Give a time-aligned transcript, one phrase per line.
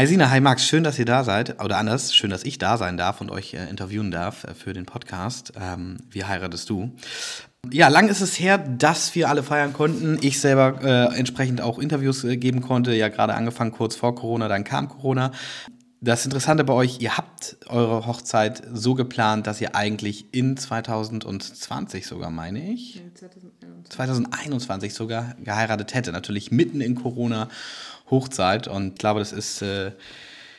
[0.00, 1.62] Hi Sina, hi Max, schön, dass ihr da seid.
[1.62, 4.72] Oder anders, schön, dass ich da sein darf und euch äh, interviewen darf äh, für
[4.72, 5.52] den Podcast.
[5.60, 6.92] Ähm, wie heiratest du?
[7.70, 10.16] Ja, lang ist es her, dass wir alle feiern konnten.
[10.22, 12.94] Ich selber äh, entsprechend auch Interviews äh, geben konnte.
[12.94, 15.32] Ja, gerade angefangen kurz vor Corona, dann kam Corona.
[16.00, 22.06] Das Interessante bei euch, ihr habt eure Hochzeit so geplant, dass ihr eigentlich in 2020
[22.06, 23.90] sogar, meine ich, nee, 2021.
[23.90, 26.10] 2021 sogar geheiratet hätte.
[26.10, 27.50] Natürlich mitten in Corona
[28.10, 28.68] Hochzeit.
[28.68, 29.92] Und ich glaube, das ist äh,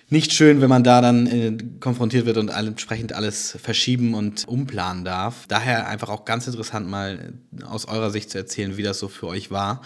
[0.09, 5.05] nicht schön, wenn man da dann äh, konfrontiert wird und entsprechend alles verschieben und umplanen
[5.05, 5.45] darf.
[5.47, 7.33] Daher einfach auch ganz interessant mal
[7.63, 9.81] aus eurer Sicht zu erzählen, wie das so für euch war.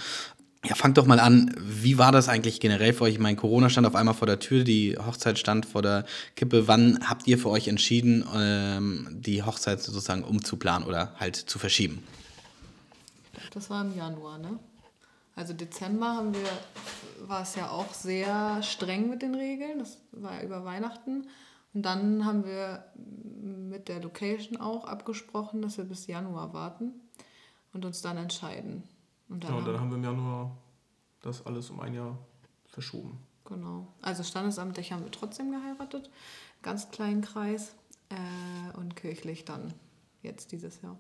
[0.68, 1.56] Ja, fangt doch mal an.
[1.60, 3.14] Wie war das eigentlich generell für euch?
[3.14, 6.06] Ich meine, Corona stand auf einmal vor der Tür, die Hochzeit stand vor der
[6.36, 6.68] Kippe.
[6.68, 12.04] Wann habt ihr für euch entschieden, ähm, die Hochzeit sozusagen umzuplanen oder halt zu verschieben?
[13.54, 14.58] Das war im Januar, ne?
[15.36, 19.80] Also Dezember haben wir, war es ja auch sehr streng mit den Regeln.
[19.80, 21.28] Das war ja über Weihnachten.
[21.74, 26.94] Und dann haben wir mit der Location auch abgesprochen, dass wir bis Januar warten
[27.74, 28.84] und uns dann entscheiden.
[29.28, 30.56] Und dann, ja, und dann haben wir im Januar
[31.22, 32.18] das alles um ein Jahr
[32.68, 33.20] verschoben.
[33.44, 33.88] Genau.
[34.02, 36.10] Also standesamtlich haben wir trotzdem geheiratet,
[36.62, 37.76] ganz kleinen Kreis
[38.10, 39.74] äh, und kirchlich dann
[40.22, 40.98] jetzt dieses Jahr.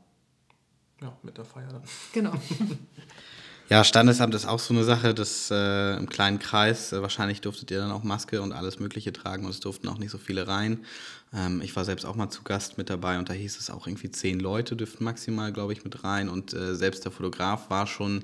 [1.02, 1.83] Ja, mit der Feier dann.
[2.14, 2.33] Genau.
[3.67, 7.71] Ja, Standesamt ist auch so eine Sache, dass äh, im kleinen Kreis, äh, wahrscheinlich durftet
[7.71, 10.47] ihr dann auch Maske und alles Mögliche tragen und es durften auch nicht so viele
[10.47, 10.85] rein.
[11.33, 13.88] Ähm, ich war selbst auch mal zu Gast mit dabei und da hieß es auch
[13.88, 17.88] irgendwie zehn Leute dürften maximal, glaube ich, mit rein und äh, selbst der Fotograf war
[17.88, 18.23] schon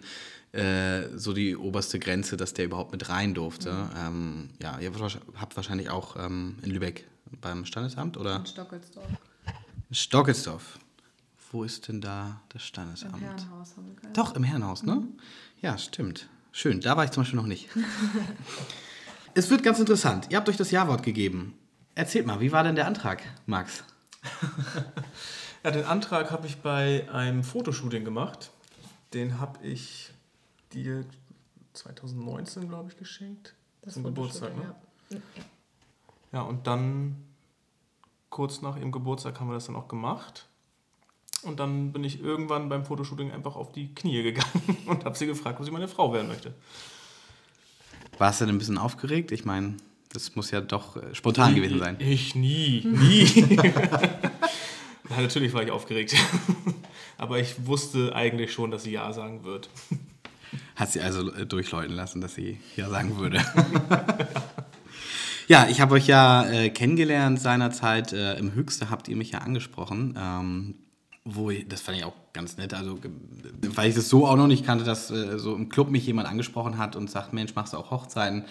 [0.52, 3.72] äh, so die oberste Grenze, dass der überhaupt mit rein durfte.
[3.72, 3.90] Mhm.
[3.98, 4.92] Ähm, ja, ihr
[5.40, 7.08] habt wahrscheinlich auch ähm, in Lübeck
[7.40, 8.36] beim Standesamt oder?
[8.36, 9.08] In Stockelsdorf.
[9.92, 10.80] Stockelsdorf.
[11.52, 13.18] Wo ist denn da das Standesamt?
[13.18, 14.14] Im Herrenhaus haben wir keine.
[14.14, 14.96] Doch, im Herrenhaus, ne?
[14.96, 15.20] Mhm.
[15.62, 16.30] Ja, stimmt.
[16.54, 17.68] Schön, da war ich zum Beispiel noch nicht.
[19.34, 20.28] es wird ganz interessant.
[20.30, 21.54] Ihr habt euch das Ja-Wort gegeben.
[21.94, 23.84] Erzählt mal, wie war denn der Antrag, Max?
[25.64, 28.52] ja, den Antrag habe ich bei einem Fotoshooting gemacht.
[29.14, 30.14] Den habe ich
[30.72, 31.04] dir
[31.74, 33.56] 2019, glaube ich, geschenkt.
[33.82, 34.74] Das zum Geburtstag, ne?
[35.10, 35.18] Ja.
[36.32, 37.18] ja, und dann
[38.30, 40.48] kurz nach ihrem Geburtstag haben wir das dann auch gemacht.
[41.44, 45.26] Und dann bin ich irgendwann beim Fotoshooting einfach auf die Knie gegangen und habe sie
[45.26, 46.54] gefragt, ob sie meine Frau werden möchte.
[48.18, 49.32] Warst du denn ein bisschen aufgeregt?
[49.32, 49.78] Ich meine,
[50.14, 51.96] das muss ja doch äh, spontan gewesen sein.
[52.00, 53.26] Ich nie, nie.
[55.10, 56.16] ja, natürlich war ich aufgeregt.
[57.18, 59.70] Aber ich wusste eigentlich schon, dass sie Ja sagen wird.
[60.76, 63.44] Hat sie also äh, durchläuten lassen, dass sie Ja sagen würde.
[65.48, 68.14] ja, ich habe euch ja äh, kennengelernt seinerzeit.
[68.14, 70.16] Äh, Im Höchste habt ihr mich ja angesprochen.
[70.18, 70.76] Ähm,
[71.24, 72.98] wo ich, das fand ich auch ganz nett, also
[73.76, 76.28] weil ich das so auch noch nicht kannte, dass äh, so im Club mich jemand
[76.28, 78.46] angesprochen hat und sagt, Mensch, machst du auch Hochzeiten?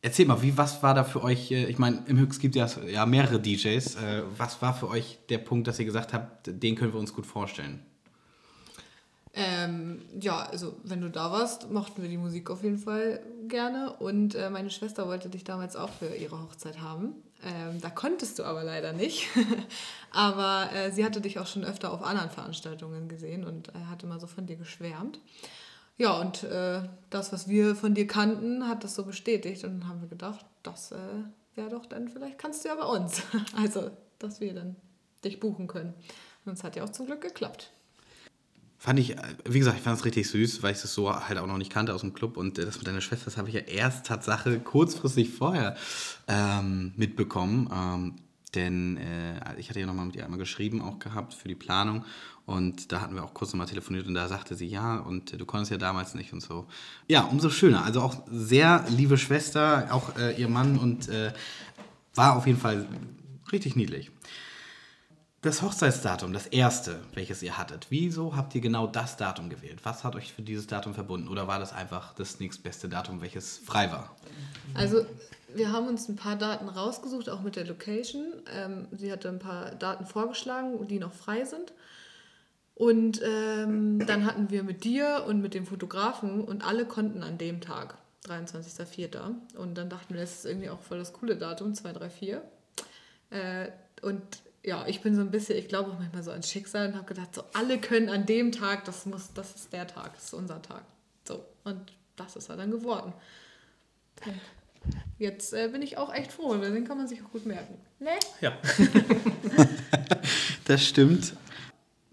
[0.00, 2.76] Erzähl mal, wie, was war da für euch, äh, ich meine, im Höchst gibt es
[2.76, 6.46] ja, ja mehrere DJs, äh, was war für euch der Punkt, dass ihr gesagt habt,
[6.46, 7.80] den können wir uns gut vorstellen?
[9.34, 13.92] Ähm, ja, also wenn du da warst, mochten wir die Musik auf jeden Fall gerne
[13.94, 17.14] und äh, meine Schwester wollte dich damals auch für ihre Hochzeit haben.
[17.42, 19.28] Ähm, da konntest du aber leider nicht.
[20.10, 24.02] aber äh, sie hatte dich auch schon öfter auf anderen Veranstaltungen gesehen und äh, hat
[24.02, 25.18] immer so von dir geschwärmt.
[25.96, 29.64] Ja, und äh, das, was wir von dir kannten, hat das so bestätigt.
[29.64, 30.96] Und dann haben wir gedacht, das äh,
[31.54, 33.22] wäre doch dann, vielleicht kannst du ja bei uns.
[33.56, 34.76] also, dass wir dann
[35.24, 35.94] dich buchen können.
[36.44, 37.70] Und es hat ja auch zum Glück geklappt.
[38.82, 41.46] Fand ich, wie gesagt, ich fand es richtig süß, weil ich das so halt auch
[41.46, 42.36] noch nicht kannte aus dem Club.
[42.36, 45.76] Und das mit deiner Schwester, das habe ich ja erst Tatsache kurzfristig vorher
[46.26, 47.70] ähm, mitbekommen.
[47.72, 48.16] Ähm,
[48.56, 52.04] denn äh, ich hatte ja nochmal mit ihr einmal geschrieben, auch gehabt für die Planung.
[52.44, 55.46] Und da hatten wir auch kurz nochmal telefoniert und da sagte sie, ja, und du
[55.46, 56.66] konntest ja damals nicht und so.
[57.06, 57.84] Ja, umso schöner.
[57.84, 61.32] Also auch sehr liebe Schwester, auch äh, ihr Mann und äh,
[62.16, 62.88] war auf jeden Fall
[63.52, 64.10] richtig niedlich.
[65.42, 69.80] Das Hochzeitsdatum, das erste, welches ihr hattet, wieso habt ihr genau das Datum gewählt?
[69.82, 71.26] Was hat euch für dieses Datum verbunden?
[71.26, 74.14] Oder war das einfach das nächstbeste Datum, welches frei war?
[74.74, 75.04] Also,
[75.52, 78.24] wir haben uns ein paar Daten rausgesucht, auch mit der Location.
[78.54, 81.72] Ähm, sie hatte ein paar Daten vorgeschlagen, die noch frei sind.
[82.76, 87.36] Und ähm, dann hatten wir mit dir und mit dem Fotografen und alle konnten an
[87.36, 87.96] dem Tag,
[88.28, 89.56] 23.04.
[89.56, 92.36] Und dann dachten wir, das ist irgendwie auch voll das coole Datum, 234.
[93.30, 93.72] Äh,
[94.02, 94.22] und
[94.64, 97.06] ja, ich bin so ein bisschen, ich glaube auch manchmal so ans Schicksal und habe
[97.06, 100.34] gedacht, so alle können an dem Tag, das muss, das ist der Tag, das ist
[100.34, 100.84] unser Tag.
[101.26, 103.12] So, und das ist er dann geworden.
[104.24, 104.40] Und
[105.18, 107.74] jetzt äh, bin ich auch echt froh, weil den kann man sich auch gut merken.
[107.98, 108.10] Ne?
[108.40, 108.52] Ja.
[110.64, 111.34] das stimmt.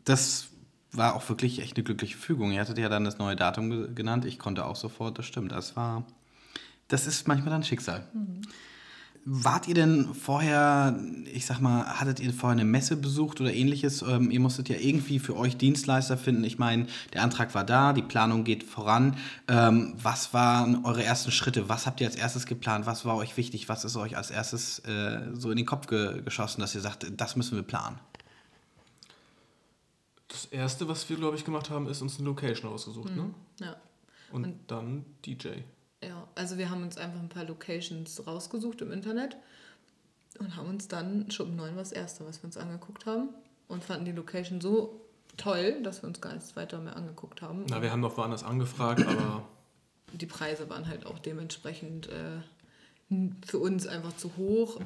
[0.06, 0.48] Das
[0.92, 2.51] war auch wirklich echt eine glückliche Fügung.
[2.51, 4.25] Ihr hattet ja dann das neue Datum genannt.
[4.25, 5.51] Ich konnte auch sofort, das stimmt.
[5.51, 6.04] Das war,
[6.88, 8.07] das ist manchmal dann Schicksal.
[8.13, 8.42] Mhm.
[9.25, 10.98] Wart ihr denn vorher,
[11.31, 14.01] ich sag mal, hattet ihr vorher eine Messe besucht oder ähnliches?
[14.01, 16.44] Ähm, ihr musstet ja irgendwie für euch Dienstleister finden.
[16.45, 19.18] Ich meine, der Antrag war da, die Planung geht voran.
[19.48, 21.69] Ähm, was waren eure ersten Schritte?
[21.69, 22.86] Was habt ihr als erstes geplant?
[22.86, 23.69] Was war euch wichtig?
[23.69, 27.06] Was ist euch als erstes äh, so in den Kopf ge geschossen, dass ihr sagt,
[27.15, 28.00] das müssen wir planen?
[30.30, 33.18] Das erste, was wir, glaube ich, gemacht haben, ist uns eine Location ausgesucht, mhm.
[33.18, 33.33] ne?
[33.60, 33.75] Ja.
[34.31, 35.50] Und, und dann DJ.
[36.04, 39.38] Ja, also wir haben uns einfach ein paar Locations rausgesucht im Internet
[40.40, 43.30] und haben uns dann Schuppen 9 war das erste, was wir uns angeguckt haben
[43.68, 45.01] und fanden die Location so
[45.38, 47.66] toll, dass wir uns gar nichts weiter mehr angeguckt haben.
[47.69, 49.48] Na, wir haben noch woanders angefragt, aber
[50.13, 52.42] die Preise waren halt auch dementsprechend äh,
[53.46, 54.80] für uns einfach zu hoch,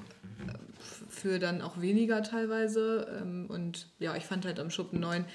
[1.10, 3.19] für dann auch weniger teilweise.
[3.21, 5.25] Ähm, und ja, ich fand halt am Schuppen 9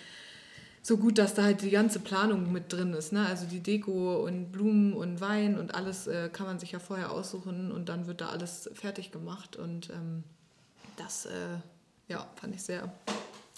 [0.82, 3.12] so gut, dass da halt die ganze Planung mit drin ist.
[3.12, 3.26] Ne?
[3.26, 7.12] Also die Deko und Blumen und Wein und alles äh, kann man sich ja vorher
[7.12, 9.56] aussuchen und dann wird da alles fertig gemacht.
[9.56, 10.24] Und ähm,
[10.96, 11.58] das äh,
[12.08, 12.92] ja, fand ich sehr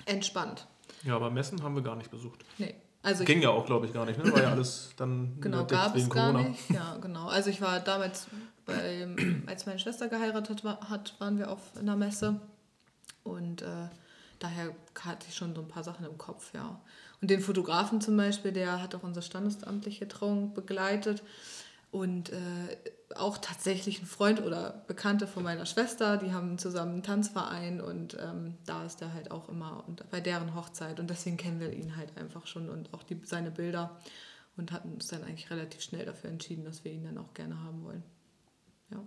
[0.06, 0.66] entspannt.
[1.04, 2.44] Ja, aber Messen haben wir gar nicht besucht.
[2.58, 2.74] Nee.
[3.02, 4.30] Also Ging ja auch, glaube ich, gar nicht, ne?
[4.30, 6.70] War ja alles dann genau, gab es gar nicht.
[6.70, 7.28] Ja, genau.
[7.28, 8.26] Also ich war damals,
[8.66, 9.08] bei,
[9.46, 12.40] als meine Schwester geheiratet war, hat, waren wir auf einer Messe
[13.22, 13.88] und äh,
[14.38, 16.78] daher hatte ich schon so ein paar Sachen im Kopf, ja.
[17.20, 21.22] Und den Fotografen zum Beispiel, der hat auch unsere standesamtliche Trauung begleitet.
[21.90, 22.36] Und äh,
[23.16, 28.16] auch tatsächlich ein Freund oder Bekannte von meiner Schwester, die haben zusammen einen Tanzverein und
[28.20, 31.72] ähm, da ist er halt auch immer und bei deren Hochzeit und deswegen kennen wir
[31.72, 33.98] ihn halt einfach schon und auch die, seine Bilder
[34.56, 37.60] und hatten uns dann eigentlich relativ schnell dafür entschieden, dass wir ihn dann auch gerne
[37.60, 38.02] haben wollen.
[38.90, 38.98] Ja.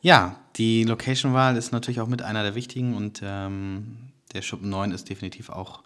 [0.00, 4.92] Ja, die Location-Wahl ist natürlich auch mit einer der wichtigen und ähm, der Schuppen 9
[4.92, 5.82] ist definitiv auch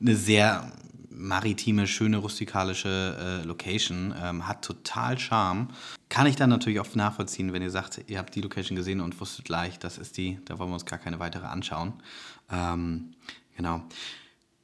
[0.00, 0.72] eine sehr
[1.16, 4.14] maritime, schöne, rustikalische äh, Location.
[4.22, 5.68] Ähm, hat total Charme.
[6.08, 9.18] Kann ich dann natürlich auch nachvollziehen, wenn ihr sagt, ihr habt die Location gesehen und
[9.20, 11.94] wusstet gleich, das ist die, da wollen wir uns gar keine weitere anschauen.
[12.50, 13.14] Ähm,
[13.56, 13.82] genau.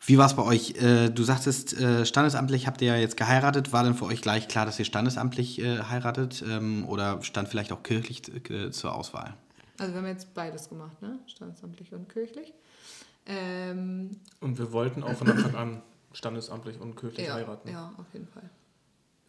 [0.05, 0.75] Wie war es bei euch?
[0.83, 3.73] Äh, du sagtest, äh, standesamtlich habt ihr ja jetzt geheiratet.
[3.73, 6.45] War denn für euch gleich klar, dass ihr standesamtlich äh, heiratet?
[6.47, 8.23] Ähm, oder stand vielleicht auch kirchlich
[8.73, 9.35] zur Auswahl?
[9.79, 11.19] Also wir haben jetzt beides gemacht, ne?
[11.27, 12.53] Standesamtlich und kirchlich.
[13.27, 15.83] Ähm, und wir wollten auch von Anfang an
[16.13, 17.69] standesamtlich und kirchlich ja, heiraten.
[17.71, 18.49] Ja, auf jeden Fall.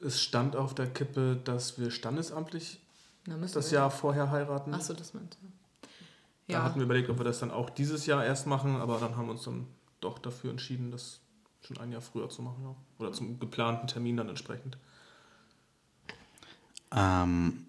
[0.01, 2.81] Es stand auf der Kippe, dass wir standesamtlich
[3.25, 3.79] Na, das wir.
[3.79, 4.73] Jahr vorher heiraten.
[4.73, 5.47] Achso, das meinst du.
[6.47, 6.59] Ja.
[6.59, 9.15] Da hatten wir überlegt, ob wir das dann auch dieses Jahr erst machen, aber dann
[9.15, 9.67] haben wir uns dann
[10.01, 11.21] doch dafür entschieden, das
[11.61, 12.63] schon ein Jahr früher zu machen.
[12.63, 12.75] Ja.
[12.99, 14.77] Oder zum geplanten Termin dann entsprechend.
[16.91, 17.65] Ähm,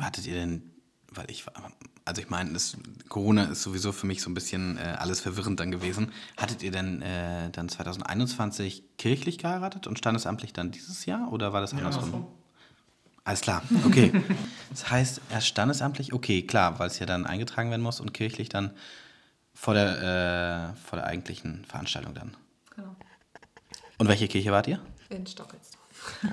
[0.00, 0.73] hattet ihr denn,
[1.14, 1.44] weil ich
[2.04, 2.52] also ich meine,
[3.08, 6.12] Corona ist sowieso für mich so ein bisschen äh, alles verwirrend dann gewesen.
[6.36, 11.62] Hattet ihr denn äh, dann 2021 kirchlich geheiratet und standesamtlich dann dieses Jahr oder war
[11.62, 12.12] das andersrum?
[12.12, 12.26] Ja,
[13.24, 14.12] Alles klar, okay.
[14.70, 18.50] das heißt, erst standesamtlich, okay, klar, weil es ja dann eingetragen werden muss und kirchlich
[18.50, 18.72] dann
[19.54, 22.36] vor der, äh, vor der eigentlichen Veranstaltung dann.
[22.76, 22.94] Genau.
[23.96, 24.80] Und welche Kirche wart ihr?
[25.08, 25.70] In Stockholz.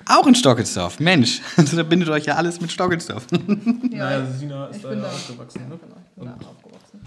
[0.08, 1.42] Auch in Stockelsdorf, Mensch.
[1.58, 3.28] da verbindet euch ja alles mit Stockelsdorf.
[3.32, 5.70] ja, naja, Sina ist da ja aufgewachsen.
[5.70, 5.80] Ne?
[5.82, 7.02] Genau, ich bin und, da aufgewachsen.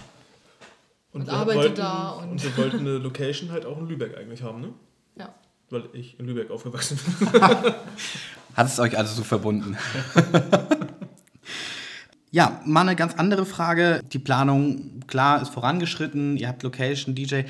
[1.12, 2.10] Und, und arbeite wollten, da.
[2.10, 4.72] Und, und wir wollten eine Location halt auch in Lübeck eigentlich haben, ne?
[5.16, 5.34] Ja.
[5.70, 7.42] Weil ich in Lübeck aufgewachsen bin.
[8.54, 9.76] Hat es euch also so verbunden?
[12.30, 14.00] ja, mal eine ganz andere Frage.
[14.12, 16.36] Die Planung, klar, ist vorangeschritten.
[16.36, 17.42] Ihr habt Location, DJ.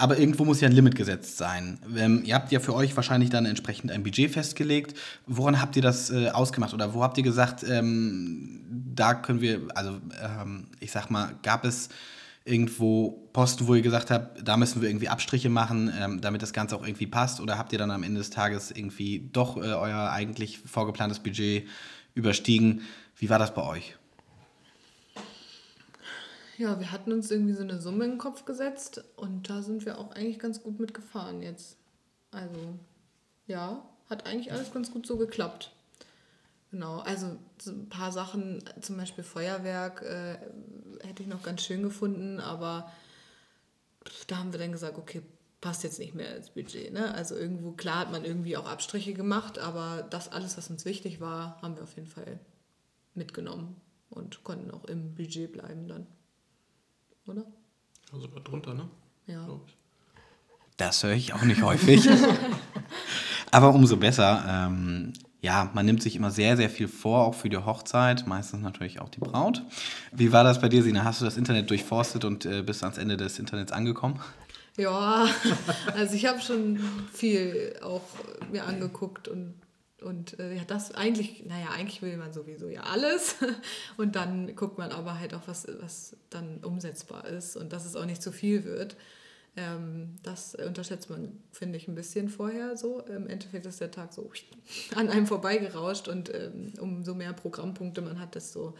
[0.00, 1.80] Aber irgendwo muss ja ein Limit gesetzt sein.
[1.96, 4.96] Ähm, ihr habt ja für euch wahrscheinlich dann entsprechend ein Budget festgelegt.
[5.26, 6.72] Woran habt ihr das äh, ausgemacht?
[6.72, 8.60] Oder wo habt ihr gesagt, ähm,
[8.94, 11.88] da können wir, also ähm, ich sag mal, gab es
[12.44, 16.52] irgendwo Posten, wo ihr gesagt habt, da müssen wir irgendwie Abstriche machen, ähm, damit das
[16.52, 17.40] Ganze auch irgendwie passt?
[17.40, 21.66] Oder habt ihr dann am Ende des Tages irgendwie doch äh, euer eigentlich vorgeplantes Budget
[22.14, 22.82] überstiegen?
[23.16, 23.97] Wie war das bei euch?
[26.58, 29.86] Ja, wir hatten uns irgendwie so eine Summe in den Kopf gesetzt und da sind
[29.86, 31.76] wir auch eigentlich ganz gut mitgefahren jetzt.
[32.32, 32.58] Also,
[33.46, 35.70] ja, hat eigentlich alles ganz gut so geklappt.
[36.72, 40.36] Genau, also so ein paar Sachen, zum Beispiel Feuerwerk, äh,
[41.06, 42.90] hätte ich noch ganz schön gefunden, aber
[44.26, 45.22] da haben wir dann gesagt, okay,
[45.60, 46.92] passt jetzt nicht mehr ins Budget.
[46.92, 47.14] Ne?
[47.14, 51.20] Also irgendwo, klar hat man irgendwie auch Abstriche gemacht, aber das alles, was uns wichtig
[51.20, 52.40] war, haben wir auf jeden Fall
[53.14, 56.08] mitgenommen und konnten auch im Budget bleiben dann
[57.28, 57.44] oder?
[58.12, 58.88] Also sogar drunter, ne?
[59.26, 59.46] Ja.
[60.76, 62.08] Das höre ich auch nicht häufig.
[63.50, 64.44] Aber umso besser.
[64.48, 68.62] Ähm, ja, man nimmt sich immer sehr, sehr viel vor, auch für die Hochzeit, meistens
[68.62, 69.62] natürlich auch die Braut.
[70.12, 71.04] Wie war das bei dir, Sina?
[71.04, 74.20] Hast du das Internet durchforstet und äh, bist ans Ende des Internets angekommen?
[74.76, 75.26] Ja,
[75.94, 76.80] also ich habe schon
[77.12, 78.02] viel auch
[78.50, 79.54] mir angeguckt und
[80.02, 83.36] Und äh, ja, das eigentlich, naja, eigentlich will man sowieso ja alles.
[83.96, 87.96] Und dann guckt man aber halt auch, was, was dann umsetzbar ist und dass es
[87.96, 88.96] auch nicht zu viel wird.
[89.56, 93.00] Ähm, das unterschätzt man, finde ich, ein bisschen vorher so.
[93.00, 94.30] Im Endeffekt ist der Tag so
[94.94, 98.76] an einem vorbeigerauscht und ähm, umso mehr Programmpunkte man hat, desto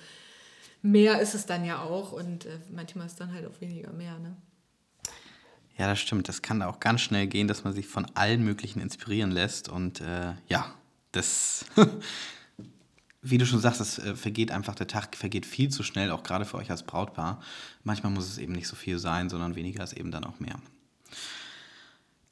[0.83, 2.13] mehr ist es dann ja auch.
[2.13, 4.19] Und äh, manchmal ist dann halt auch weniger mehr.
[4.21, 4.37] Ne?
[5.77, 6.29] Ja, das stimmt.
[6.29, 9.69] Das kann auch ganz schnell gehen, dass man sich von allen möglichen inspirieren lässt.
[9.69, 10.75] Und äh, ja,
[11.13, 11.65] das,
[13.23, 16.23] wie du schon sagst, es äh, vergeht einfach, der Tag vergeht viel zu schnell, auch
[16.23, 17.41] gerade für euch als Brautpaar.
[17.85, 20.57] Manchmal muss es eben nicht so viel sein, sondern weniger ist eben dann auch mehr.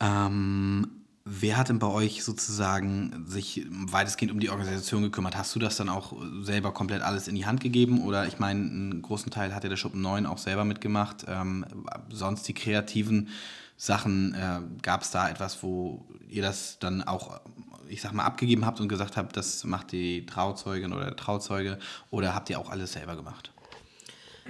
[0.00, 0.88] Ähm,
[1.24, 5.36] wer hat denn bei euch sozusagen sich weitestgehend um die Organisation gekümmert?
[5.36, 8.02] Hast du das dann auch selber komplett alles in die Hand gegeben?
[8.02, 11.24] Oder ich meine, einen großen Teil hat ja der Schuppen 9 auch selber mitgemacht.
[11.26, 11.64] Ähm,
[12.10, 13.28] sonst die kreativen
[13.76, 17.40] Sachen, äh, gab es da etwas, wo ihr das dann auch
[17.88, 21.78] ich sag mal, abgegeben habt und gesagt habt, das macht die Trauzeugin oder der Trauzeuge
[22.10, 23.52] oder habt ihr auch alles selber gemacht?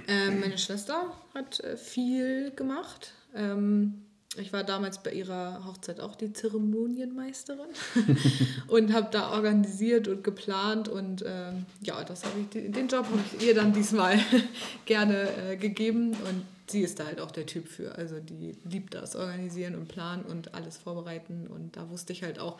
[0.07, 3.13] Ähm, meine Schwester hat äh, viel gemacht.
[3.35, 7.69] Ähm, ich war damals bei ihrer Hochzeit auch die Zeremonienmeisterin
[8.67, 13.19] und habe da organisiert und geplant und ähm, ja, das habe ich den Job habe
[13.33, 14.19] ich ihr dann diesmal
[14.85, 17.95] gerne äh, gegeben und sie ist da halt auch der Typ für.
[17.95, 22.39] Also die liebt das organisieren und planen und alles vorbereiten und da wusste ich halt
[22.39, 22.59] auch,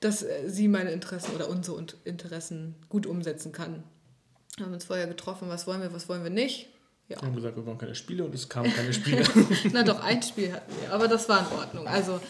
[0.00, 3.84] dass äh, sie meine Interessen oder unsere Interessen gut umsetzen kann.
[4.56, 6.68] Wir haben uns vorher getroffen, was wollen wir, was wollen wir nicht.
[7.08, 7.20] Ja.
[7.20, 9.24] Wir haben gesagt, wir wollen keine Spiele und es kamen keine Spiele.
[9.72, 11.86] Na doch, ein Spiel hatten wir, aber das war in Ordnung.
[11.86, 12.20] Also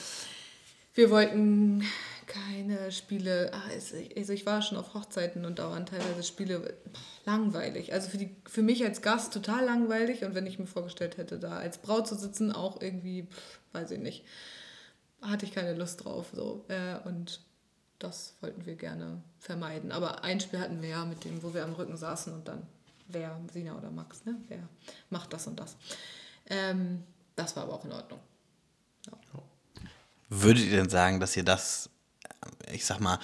[0.95, 1.85] wir wollten
[2.27, 3.51] keine Spiele.
[3.53, 3.63] Ah,
[4.15, 6.75] also ich war schon auf Hochzeiten und da waren teilweise Spiele
[7.27, 7.93] langweilig.
[7.93, 11.39] Also für, die, für mich als Gast total langweilig und wenn ich mir vorgestellt hätte,
[11.39, 13.27] da als Braut zu sitzen, auch irgendwie,
[13.73, 14.25] weiß ich nicht,
[15.21, 16.29] hatte ich keine Lust drauf.
[16.35, 16.65] So.
[16.69, 17.41] Äh, und
[18.01, 19.93] das wollten wir gerne vermeiden.
[19.93, 22.67] Aber ein Spiel hatten wir ja mit dem, wo wir am Rücken saßen und dann,
[23.07, 24.37] wer, Sina oder Max, ne?
[24.49, 24.69] wer
[25.11, 25.77] macht das und das.
[26.49, 27.05] Ähm,
[27.37, 28.19] das war aber auch in Ordnung.
[29.07, 29.13] Ja.
[30.31, 31.91] Würdet ihr denn sagen, dass ihr das,
[32.73, 33.19] ich sag mal,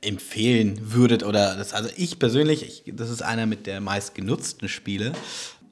[0.00, 1.24] empfehlen würdet?
[1.24, 5.12] Oder das, also ich persönlich, ich, das ist einer mit der meist genutzten Spiele.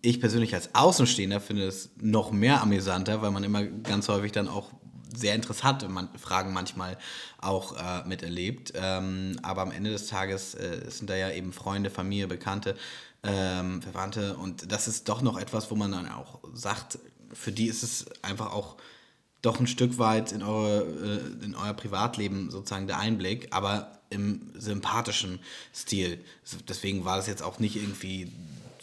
[0.03, 4.49] Ich persönlich als Außenstehender finde es noch mehr amüsanter, weil man immer ganz häufig dann
[4.49, 4.73] auch
[5.19, 6.99] sehr interessante man Fragen manchmal
[7.39, 8.73] auch äh, miterlebt.
[8.75, 12.77] Ähm, aber am Ende des Tages äh, sind da ja eben Freunde, Familie, Bekannte,
[13.23, 14.37] ähm, Verwandte.
[14.37, 16.99] Und das ist doch noch etwas, wo man dann auch sagt,
[17.33, 18.77] für die ist es einfach auch
[19.43, 24.53] doch ein Stück weit in, eure, äh, in euer Privatleben sozusagen der Einblick, aber im
[24.55, 25.39] sympathischen
[25.75, 26.25] Stil.
[26.69, 28.33] Deswegen war das jetzt auch nicht irgendwie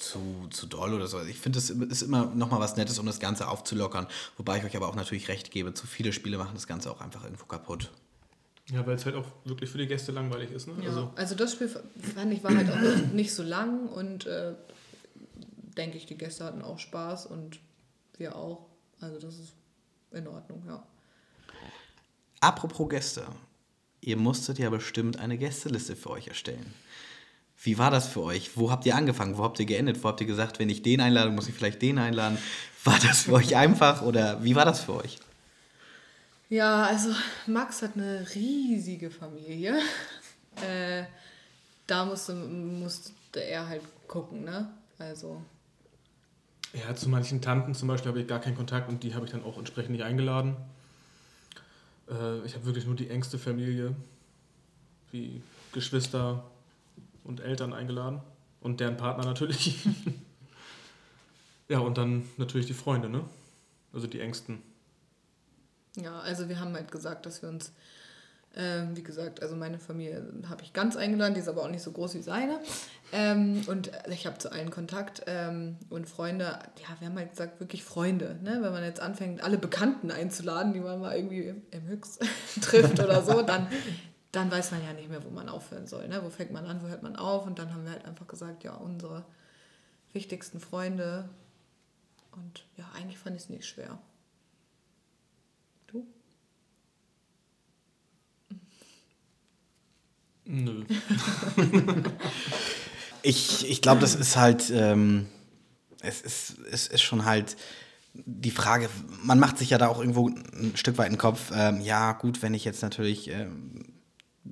[0.09, 1.21] zu, zu doll oder so.
[1.23, 4.07] Ich finde, es ist immer nochmal was Nettes, um das Ganze aufzulockern.
[4.37, 7.01] Wobei ich euch aber auch natürlich recht gebe, zu viele Spiele machen das Ganze auch
[7.01, 7.91] einfach irgendwo kaputt.
[8.71, 10.67] Ja, weil es halt auch wirklich für die Gäste langweilig ist.
[10.67, 10.73] Ne?
[10.81, 14.55] Ja, also, also das Spiel fand ich war halt auch nicht so lang und äh,
[15.77, 17.59] denke ich, die Gäste hatten auch Spaß und
[18.17, 18.65] wir auch.
[19.01, 19.53] Also das ist
[20.11, 20.83] in Ordnung, ja.
[22.39, 23.25] Apropos Gäste.
[24.01, 26.73] Ihr musstet ja bestimmt eine Gästeliste für euch erstellen.
[27.61, 28.57] Wie war das für euch?
[28.57, 29.37] Wo habt ihr angefangen?
[29.37, 30.03] Wo habt ihr geendet?
[30.03, 32.37] Wo habt ihr gesagt, wenn ich den einlade, muss ich vielleicht den einladen?
[32.83, 35.17] War das für euch einfach oder wie war das für euch?
[36.49, 37.09] Ja, also
[37.47, 39.79] Max hat eine riesige Familie.
[40.61, 41.03] Äh,
[41.85, 44.69] da musste, musste er halt gucken, ne?
[44.97, 45.41] Also.
[46.73, 49.31] Ja, zu manchen Tanten zum Beispiel habe ich gar keinen Kontakt und die habe ich
[49.33, 50.55] dann auch entsprechend nicht eingeladen.
[52.09, 53.95] Äh, ich habe wirklich nur die engste Familie,
[55.11, 55.41] wie
[55.73, 56.45] Geschwister,
[57.25, 58.21] und Eltern eingeladen
[58.61, 59.85] und deren Partner natürlich.
[61.67, 63.25] ja, und dann natürlich die Freunde, ne?
[63.93, 64.61] Also die Engsten.
[65.95, 67.71] Ja, also wir haben halt gesagt, dass wir uns,
[68.55, 71.83] ähm, wie gesagt, also meine Familie habe ich ganz eingeladen, die ist aber auch nicht
[71.83, 72.59] so groß wie seine.
[73.13, 77.59] Ähm, und ich habe zu allen Kontakt ähm, und Freunde, ja, wir haben halt gesagt,
[77.59, 78.37] wirklich Freunde.
[78.43, 78.57] Ne?
[78.61, 82.21] Wenn man jetzt anfängt, alle Bekannten einzuladen, die man mal irgendwie im Höchst
[82.61, 83.67] trifft oder so, dann
[84.35, 86.07] dann weiß man ja nicht mehr, wo man aufhören soll.
[86.07, 86.21] Ne?
[86.23, 87.45] Wo fängt man an, wo hört man auf?
[87.45, 89.25] Und dann haben wir halt einfach gesagt, ja, unsere
[90.13, 91.29] wichtigsten Freunde.
[92.31, 93.97] Und ja, eigentlich fand ich es nicht schwer.
[95.87, 96.05] Du?
[100.45, 100.85] Nö.
[103.21, 105.27] ich ich glaube, das ist halt, ähm,
[106.01, 107.55] es, ist, es ist schon halt
[108.13, 108.89] die Frage,
[109.23, 112.41] man macht sich ja da auch irgendwo ein Stück weit den Kopf, ähm, ja gut,
[112.41, 113.84] wenn ich jetzt natürlich ähm,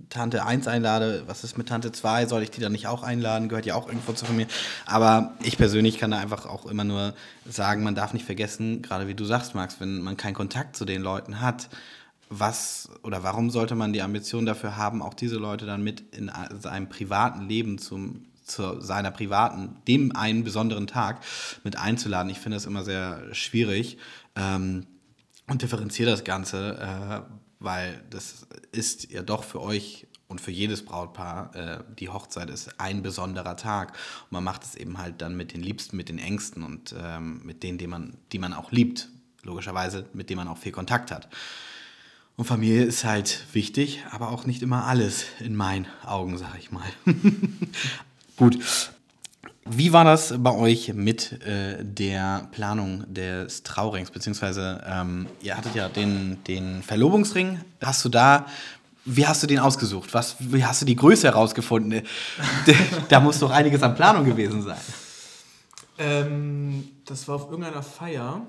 [0.09, 2.25] Tante 1 einlade, was ist mit Tante 2?
[2.25, 3.49] Soll ich die dann nicht auch einladen?
[3.49, 4.47] Gehört ja auch irgendwo zu mir.
[4.85, 7.13] Aber ich persönlich kann da einfach auch immer nur
[7.49, 10.85] sagen, man darf nicht vergessen, gerade wie du sagst, Max, wenn man keinen Kontakt zu
[10.85, 11.69] den Leuten hat,
[12.29, 16.31] was oder warum sollte man die Ambition dafür haben, auch diese Leute dann mit in
[16.59, 21.21] seinem privaten Leben zum zu seiner privaten, dem einen besonderen Tag
[21.63, 22.29] mit einzuladen.
[22.29, 23.97] Ich finde das immer sehr schwierig
[24.35, 24.85] ähm,
[25.47, 30.83] und differenziere das Ganze, äh, weil das ist ja doch für euch und für jedes
[30.83, 33.93] Brautpaar äh, die Hochzeit ist ein besonderer Tag.
[34.23, 37.41] Und man macht es eben halt dann mit den Liebsten, mit den Ängsten und ähm,
[37.43, 39.09] mit denen, die man, die man auch liebt,
[39.43, 41.29] logischerweise, mit denen man auch viel Kontakt hat.
[42.35, 46.71] Und Familie ist halt wichtig, aber auch nicht immer alles in meinen Augen, sage ich
[46.71, 46.89] mal.
[48.37, 48.57] Gut.
[49.65, 54.11] Wie war das bei euch mit äh, der Planung des Traurings?
[54.11, 57.61] Beziehungsweise, ähm, ihr hattet ja den, den Verlobungsring.
[57.81, 58.45] Hast du da,
[59.05, 60.13] wie hast du den ausgesucht?
[60.13, 62.01] Was, wie hast du die Größe herausgefunden?
[63.09, 64.79] da muss doch einiges an Planung gewesen sein.
[65.97, 68.41] Ähm, das war auf irgendeiner Feier.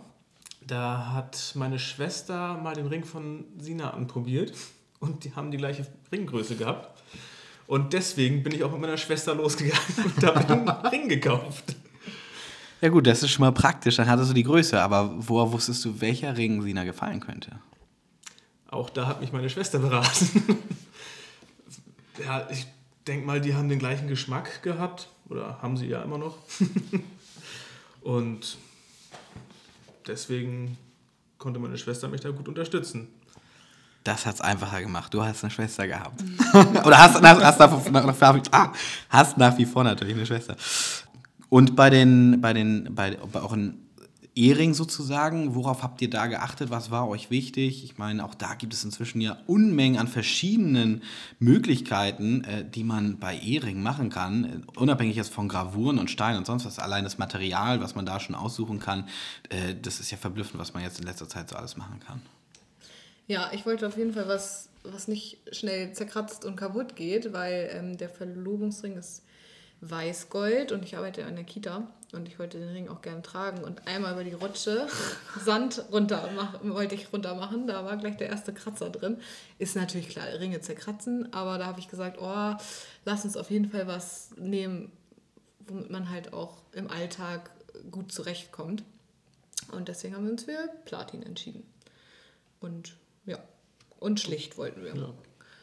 [0.67, 4.53] Da hat meine Schwester mal den Ring von Sina anprobiert
[4.99, 6.94] und die haben die gleiche Ringgröße gehabt.
[7.67, 9.83] Und deswegen bin ich auch mit meiner Schwester losgegangen
[10.17, 11.77] und habe einen Ring gekauft.
[12.81, 13.97] Ja gut, das ist schon mal praktisch.
[13.97, 14.81] Dann hattest du die Größe.
[14.81, 17.59] Aber woher wusstest du, welcher Ring Sina gefallen könnte?
[18.69, 20.59] Auch da hat mich meine Schwester beraten.
[22.23, 22.67] ja, ich
[23.07, 25.09] denke mal, die haben den gleichen Geschmack gehabt.
[25.31, 26.37] Oder haben sie ja immer noch.
[28.03, 28.59] und
[30.07, 30.77] deswegen
[31.39, 33.09] konnte meine Schwester mich da gut unterstützen.
[34.05, 35.13] Das hat es einfacher gemacht.
[35.15, 36.23] Du hast eine Schwester gehabt.
[36.85, 38.73] Oder hast, hast, hast, nach, ah,
[39.09, 40.57] hast nach wie vor natürlich eine Schwester.
[41.49, 43.85] Und bei den, bei den, bei, bei euren
[44.37, 46.69] Ehering sozusagen, worauf habt ihr da geachtet?
[46.69, 47.85] Was war euch wichtig?
[47.85, 51.03] Ich meine, auch da gibt es inzwischen ja Unmengen an verschiedenen
[51.39, 54.45] Möglichkeiten, äh, die man bei Ehering machen kann.
[54.45, 56.79] Äh, unabhängig jetzt von Gravuren und Steinen und sonst was.
[56.79, 59.09] Allein das Material, was man da schon aussuchen kann,
[59.51, 62.21] äh, das ist ja verblüffend, was man jetzt in letzter Zeit so alles machen kann.
[63.27, 67.71] Ja, ich wollte auf jeden Fall was, was nicht schnell zerkratzt und kaputt geht, weil
[67.73, 69.23] ähm, der Verlobungsring ist
[69.81, 73.65] weiß-gold und ich arbeite an der Kita und ich wollte den Ring auch gerne tragen
[73.65, 74.87] und einmal über die Rutsche
[75.45, 79.19] Sand runter mach, wollte ich runter machen, da war gleich der erste Kratzer drin.
[79.59, 82.55] Ist natürlich klar, Ringe zerkratzen, aber da habe ich gesagt, oh,
[83.05, 84.93] lass uns auf jeden Fall was nehmen,
[85.67, 87.51] womit man halt auch im Alltag
[87.91, 88.85] gut zurechtkommt.
[89.73, 91.65] Und deswegen haben wir uns für Platin entschieden.
[92.61, 92.97] Und.
[93.99, 94.89] Und schlicht wollten wir.
[94.89, 95.15] Ja, genau,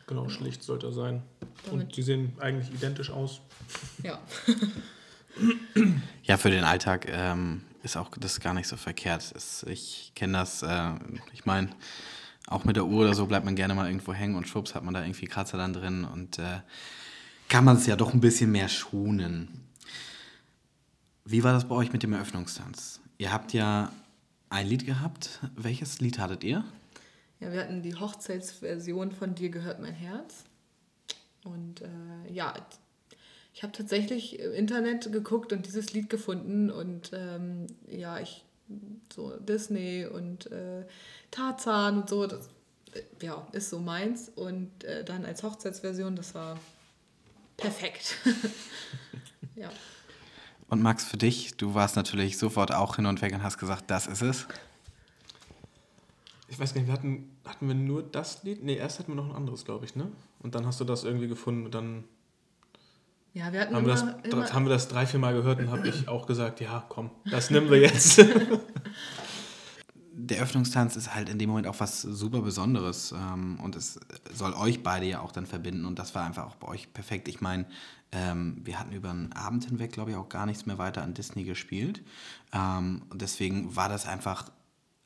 [0.08, 1.24] genau, schlicht sollte er sein.
[1.66, 3.42] Damit und die sehen eigentlich identisch aus.
[4.04, 4.20] Ja.
[6.24, 9.34] ja, für den Alltag ähm, ist auch das gar nicht so verkehrt.
[9.68, 10.92] ich kenne das, äh,
[11.34, 11.70] ich meine,
[12.48, 14.84] auch mit der Uhr oder so bleibt man gerne mal irgendwo hängen und schwupps hat
[14.84, 16.60] man da irgendwie Kratzer dann drin und äh,
[17.48, 19.68] kann man es ja doch ein bisschen mehr schonen.
[21.26, 23.00] Wie war das bei euch mit dem Eröffnungstanz?
[23.18, 23.92] Ihr habt ja
[24.50, 25.40] ein Lied gehabt.
[25.56, 26.64] Welches Lied hattet ihr?
[27.42, 30.44] Ja, wir hatten die Hochzeitsversion von Dir gehört mein Herz.
[31.44, 32.54] Und äh, ja,
[33.54, 38.46] ich habe tatsächlich im Internet geguckt und dieses Lied gefunden und ähm, ja, ich
[39.12, 40.86] so Disney und äh,
[41.32, 42.48] Tarzan und so, das
[42.94, 44.30] äh, ja, ist so meins.
[44.30, 46.60] Und äh, dann als Hochzeitsversion, das war
[47.58, 48.18] perfekt.
[49.56, 49.72] ja.
[50.70, 53.90] Und Max, für dich, du warst natürlich sofort auch hin und weg und hast gesagt,
[53.90, 54.48] das ist es
[56.52, 58.62] ich weiß gar nicht, wir hatten, hatten wir nur das Lied?
[58.62, 60.12] Nee, erst hatten wir noch ein anderes, glaube ich, ne?
[60.40, 62.04] Und dann hast du das irgendwie gefunden und dann
[63.34, 65.60] ja, wir hatten haben, immer, wir das, immer haben wir das drei, vier Mal gehört
[65.60, 68.22] und habe ich auch gesagt, ja, komm, das nehmen wir jetzt.
[70.14, 73.98] Der Öffnungstanz ist halt in dem Moment auch was super Besonderes ähm, und es
[74.34, 77.30] soll euch beide ja auch dann verbinden und das war einfach auch bei euch perfekt.
[77.30, 77.66] Ich meine,
[78.12, 81.14] ähm, wir hatten über den Abend hinweg, glaube ich, auch gar nichts mehr weiter an
[81.14, 82.04] Disney gespielt
[82.52, 84.52] ähm, und deswegen war das einfach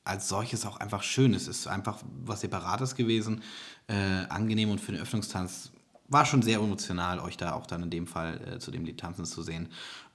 [0.06, 1.34] als solches auch einfach schön.
[1.34, 3.41] Es ist einfach was Separates gewesen,
[3.88, 3.94] äh,
[4.30, 5.72] angenehm und für den Öffnungstanz
[6.08, 9.00] war schon sehr emotional, euch da auch dann in dem Fall äh, zu dem Lied
[9.00, 9.70] tanzen zu sehen.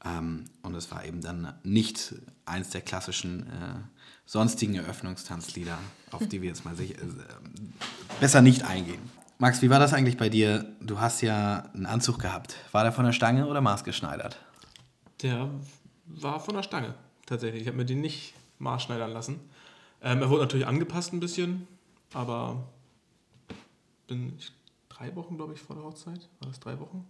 [0.05, 2.14] Ähm, und es war eben dann nicht
[2.46, 3.74] eins der klassischen äh,
[4.24, 5.76] sonstigen Eröffnungstanzlieder,
[6.12, 7.05] auf die wir jetzt mal sich, äh,
[8.20, 9.03] besser nicht eingehen.
[9.38, 10.66] Max, wie war das eigentlich bei dir?
[10.81, 12.57] Du hast ja einen Anzug gehabt.
[12.72, 14.38] War der von der Stange oder maßgeschneidert?
[15.22, 15.50] Der
[16.07, 16.94] war von der Stange,
[17.26, 17.62] tatsächlich.
[17.62, 19.40] Ich habe mir den nicht maßschneidern lassen.
[20.02, 21.68] Ähm, er wurde natürlich angepasst ein bisschen,
[22.12, 22.68] aber
[24.06, 24.52] bin ich
[24.88, 26.28] drei Wochen, glaube ich, vor der Hochzeit.
[26.40, 27.06] War das drei Wochen?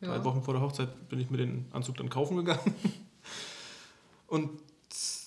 [0.00, 0.08] Ja.
[0.08, 2.74] Drei Wochen vor der Hochzeit bin ich mir den Anzug dann kaufen gegangen.
[4.26, 4.50] Und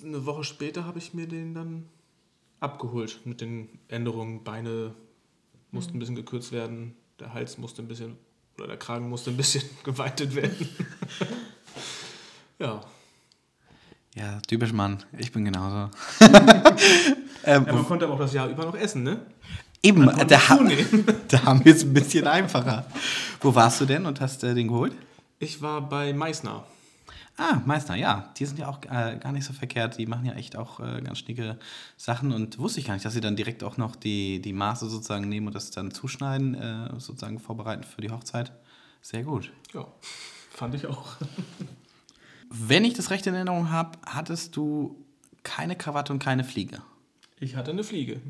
[0.04, 1.90] eine Woche später habe ich mir den dann
[2.60, 4.44] abgeholt mit den Änderungen.
[4.44, 4.94] Beine
[5.72, 5.98] mussten mhm.
[5.98, 8.18] ein bisschen gekürzt werden, der Hals musste ein bisschen,
[8.58, 10.70] oder der Kragen musste ein bisschen geweitet werden.
[12.60, 12.82] ja.
[14.18, 15.04] Ja, typisch Mann.
[15.18, 15.92] Ich bin genauso.
[17.44, 19.20] ähm, ja, man konnte aber auch das Jahr über noch essen, ne?
[19.84, 20.60] Eben, da, ha
[21.28, 22.88] da haben wir es ein bisschen einfacher.
[23.42, 24.94] Wo warst du denn und hast äh, den geholt?
[25.38, 26.64] Ich war bei Meißner.
[27.38, 28.34] Ah, Meißner, ja.
[28.38, 30.00] Die sind ja auch äh, gar nicht so verkehrt.
[30.00, 31.60] Die machen ja echt auch äh, ganz schnicke
[31.96, 32.32] Sachen.
[32.34, 35.30] Und wusste ich gar nicht, dass sie dann direkt auch noch die, die Maße sozusagen
[35.30, 38.52] nehmen und das dann zuschneiden, äh, sozusagen vorbereiten für die Hochzeit.
[39.04, 39.52] Sehr gut.
[39.76, 39.86] Ja,
[40.50, 41.18] fand ich auch.
[42.50, 45.04] Wenn ich das recht in Erinnerung habe, hattest du
[45.44, 46.82] keine Krawatte und keine Fliege.
[47.40, 48.22] Ich hatte eine Fliege.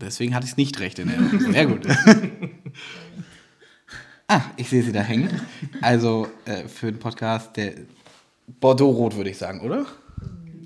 [0.00, 1.52] Deswegen hatte ich es nicht recht in Erinnerung.
[1.52, 1.86] Sehr gut.
[4.28, 5.40] ah, ich sehe sie da hängen.
[5.80, 7.74] Also äh, für den Podcast der
[8.60, 9.86] Bordeaux-Rot, würde ich sagen, oder?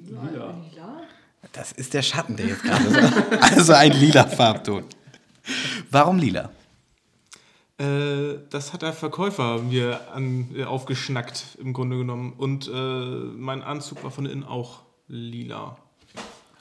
[0.08, 0.54] Lila.
[1.52, 3.12] Das ist der Schatten, der jetzt gerade ist.
[3.40, 4.84] Also ein lila Farbton.
[5.90, 6.50] Warum lila?
[7.78, 12.32] Äh, das hat der Verkäufer mir an, äh, aufgeschnackt, im Grunde genommen.
[12.32, 15.76] Und äh, mein Anzug war von innen auch lila.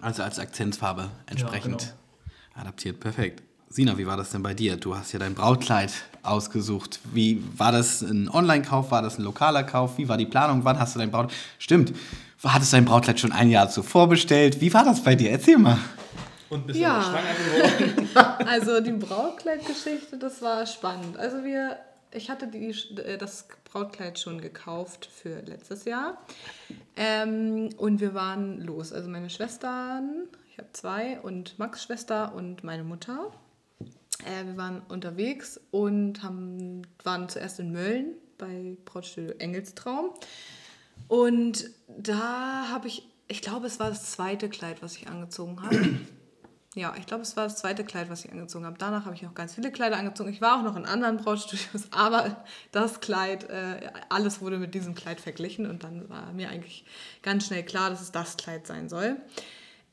[0.02, 2.62] Also als Akzentfarbe entsprechend genau.
[2.62, 3.00] adaptiert.
[3.00, 3.44] Perfekt.
[3.70, 4.78] Sina, wie war das denn bei dir?
[4.78, 5.92] Du hast ja dein Brautkleid
[6.24, 7.00] ausgesucht.
[7.14, 8.92] Wie war das ein Online-Kauf?
[8.92, 9.98] War das ein lokaler Kauf?
[9.98, 10.64] Wie war die Planung?
[10.64, 11.38] Wann hast du dein Brautkleid?
[11.60, 11.94] Stimmt.
[12.44, 14.62] Hattest du dein Brautkleid schon ein Jahr zuvor bestellt?
[14.62, 15.32] Wie war das bei dir?
[15.32, 15.78] Erzähl mal.
[16.56, 17.02] Und bist Ja.
[17.02, 18.10] schwanger geworden.
[18.48, 21.18] Also die Brautkleidgeschichte, das war spannend.
[21.18, 21.78] Also wir,
[22.12, 22.74] ich hatte die,
[23.20, 26.18] das Brautkleid schon gekauft für letztes Jahr.
[26.96, 28.94] Ähm, und wir waren los.
[28.94, 33.32] Also meine Schwestern, ich habe zwei, und Max Schwester und meine Mutter.
[34.24, 40.12] Äh, wir waren unterwegs und haben, waren zuerst in Mölln bei Brautstudio Engelstraum.
[41.08, 46.00] Und da habe ich, ich glaube, es war das zweite Kleid, was ich angezogen habe.
[46.76, 48.76] Ja, ich glaube, es war das zweite Kleid, was ich angezogen habe.
[48.78, 50.30] Danach habe ich noch ganz viele Kleider angezogen.
[50.30, 54.94] Ich war auch noch in anderen Brautstudios, aber das Kleid, äh, alles wurde mit diesem
[54.94, 56.86] Kleid verglichen und dann war mir eigentlich
[57.24, 59.16] ganz schnell klar, dass es das Kleid sein soll.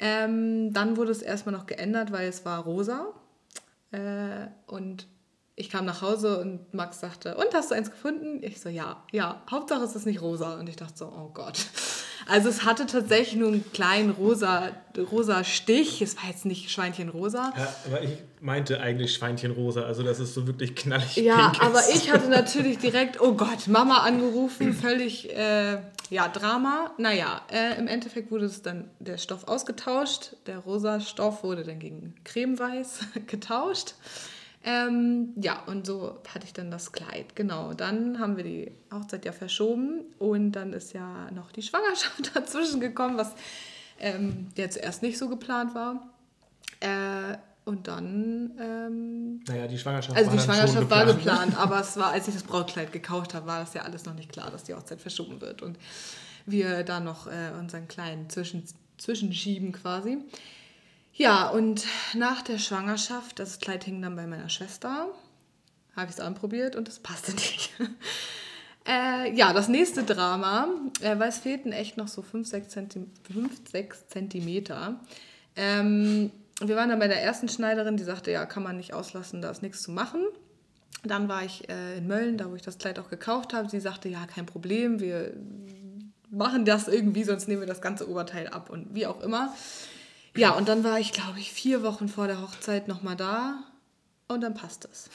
[0.01, 3.13] Ähm, dann wurde es erstmal noch geändert, weil es war rosa.
[3.93, 5.07] Äh, und
[5.55, 8.43] ich kam nach Hause und Max sagte, und hast du eins gefunden?
[8.43, 10.59] Ich so, ja, ja, Hauptsache es ist nicht rosa.
[10.59, 11.65] Und ich dachte so, oh Gott.
[12.27, 14.71] Also es hatte tatsächlich nur einen kleinen rosa,
[15.11, 16.03] rosa Stich.
[16.03, 17.53] Es war jetzt nicht Schweinchenrosa.
[17.57, 22.13] Ja, aber ich meinte eigentlich Schweinchenrosa, also das ist so wirklich knallig Ja, aber ich
[22.13, 25.79] hatte natürlich direkt, oh Gott, Mama angerufen, völlig, äh,
[26.11, 26.91] ja, Drama.
[26.99, 30.37] Naja, äh, im Endeffekt wurde es dann der Stoff ausgetauscht.
[30.47, 33.95] Der rosa Stoff wurde dann gegen cremeweiß getauscht.
[34.65, 37.35] Ähm, ja, und so hatte ich dann das Kleid.
[37.35, 42.31] Genau, dann haben wir die Hochzeit ja verschoben und dann ist ja noch die Schwangerschaft
[42.37, 43.33] dazwischen gekommen, was
[43.99, 46.09] ähm, ja zuerst nicht so geplant war.
[46.81, 51.19] Äh, und dann ähm, Naja, die Schwangerschaft also war die dann Schwangerschaft war geplant.
[51.19, 54.15] geplant, aber es war, als ich das Brautkleid gekauft habe, war das ja alles noch
[54.15, 55.79] nicht klar, dass die Hochzeit verschoben wird und
[56.47, 58.65] wir da noch äh, unseren kleinen Zwischen
[58.99, 60.19] Zwischenschieben quasi.
[61.15, 65.09] Ja, und nach der Schwangerschaft, das Kleid hing dann bei meiner Schwester,
[65.95, 67.71] habe ich es anprobiert und es passte nicht.
[68.87, 70.69] Äh, ja, das nächste Drama,
[71.01, 73.13] äh, weil es fehlten echt noch so 5, 6 Zentimeter.
[73.33, 75.01] 5, 6 Zentimeter.
[75.55, 79.43] Ähm, wir waren dann bei der ersten Schneiderin, die sagte, ja, kann man nicht auslassen,
[79.43, 80.25] da ist nichts zu machen.
[81.05, 83.69] Dann war ich äh, in Mölln, da wo ich das Kleid auch gekauft habe.
[83.69, 85.33] Sie sagte, ja, kein Problem, wir
[86.31, 89.55] machen das irgendwie, sonst nehmen wir das ganze Oberteil ab und wie auch immer.
[90.37, 93.65] Ja, und dann war ich, glaube ich, vier Wochen vor der Hochzeit nochmal da
[94.29, 95.11] und dann passt es.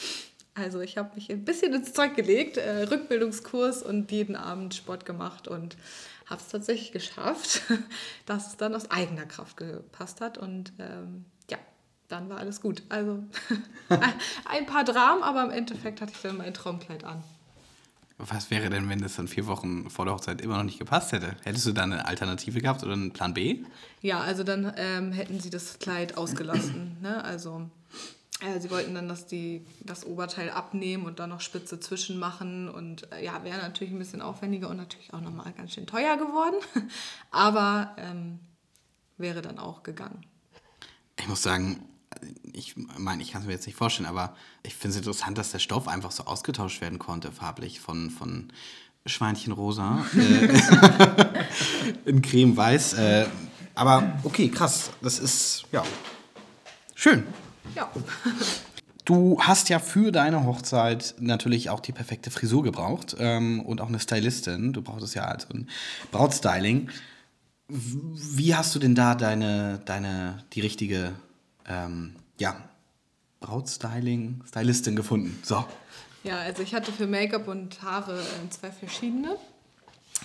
[0.54, 5.06] Also ich habe mich ein bisschen ins Zeug gelegt, äh, Rückbildungskurs und jeden Abend Sport
[5.06, 5.78] gemacht und
[6.26, 7.62] habe es tatsächlich geschafft,
[8.26, 11.58] dass es dann aus eigener Kraft gepasst hat und ähm, ja,
[12.08, 12.84] dann war alles gut.
[12.90, 13.24] Also
[14.46, 17.24] ein paar Dramen, aber im Endeffekt hatte ich dann mein Traumkleid an.
[18.20, 21.12] Was wäre denn, wenn das dann vier Wochen vor der Hochzeit immer noch nicht gepasst
[21.12, 21.36] hätte?
[21.44, 23.64] Hättest du da eine Alternative gehabt oder einen Plan B?
[24.02, 26.98] Ja, also dann ähm, hätten sie das Kleid ausgelassen.
[27.02, 27.24] ne?
[27.24, 27.70] Also
[28.42, 32.70] äh, sie wollten dann, dass die das Oberteil abnehmen und dann noch Spitze zwischen machen.
[32.70, 36.18] Und äh, ja, wäre natürlich ein bisschen aufwendiger und natürlich auch nochmal ganz schön teuer
[36.18, 36.56] geworden.
[37.32, 38.40] Aber ähm,
[39.18, 40.26] wäre dann auch gegangen.
[41.20, 41.84] Ich muss sagen,
[42.54, 45.52] ich meine, ich kann es mir jetzt nicht vorstellen, aber ich finde es interessant, dass
[45.52, 48.52] der Stoff einfach so ausgetauscht werden konnte, farblich von, von
[49.06, 51.44] Schweinchenrosa äh,
[52.10, 52.94] in cremeweiß.
[52.94, 53.26] Äh,
[53.76, 54.92] aber okay, krass.
[55.02, 55.84] Das ist, ja,
[56.96, 57.24] schön.
[57.76, 57.90] Ja.
[59.06, 63.88] Du hast ja für deine Hochzeit natürlich auch die perfekte Frisur gebraucht ähm, und auch
[63.88, 64.74] eine Stylistin.
[64.74, 65.70] Du brauchtest ja also ein
[66.12, 66.90] Brautstyling.
[67.70, 71.14] Wie hast du denn da deine, deine die richtige
[71.68, 72.56] ähm, ja,
[73.40, 75.40] Brautstyling, Stylistin gefunden?
[75.44, 75.66] So.
[76.24, 79.38] Ja, also ich hatte für Make-up und Haare äh, zwei verschiedene.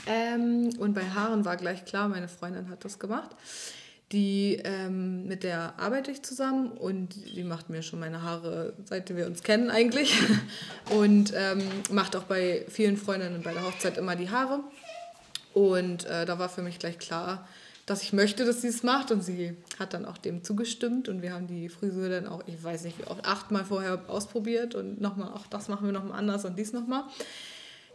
[0.06, 3.30] Ähm, und bei Haaren war gleich klar, meine Freundin hat das gemacht.
[4.12, 9.14] Die, ähm, mit der arbeite ich zusammen und die macht mir schon meine Haare, seit
[9.14, 10.14] wir uns kennen eigentlich.
[10.90, 14.60] Und ähm, macht auch bei vielen Freundinnen bei der Hochzeit immer die Haare.
[15.54, 17.48] Und äh, da war für mich gleich klar,
[17.86, 19.10] dass ich möchte, dass sie es macht.
[19.10, 21.08] Und sie hat dann auch dem zugestimmt.
[21.08, 24.74] Und wir haben die Frisur dann auch, ich weiß nicht wie oft, achtmal vorher ausprobiert.
[24.74, 27.04] Und nochmal, auch das machen wir nochmal anders und dies nochmal.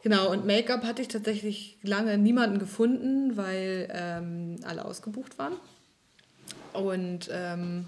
[0.04, 5.54] Genau, und Make-up hatte ich tatsächlich lange niemanden gefunden, weil ähm, alle ausgebucht waren.
[6.74, 7.88] Und ähm,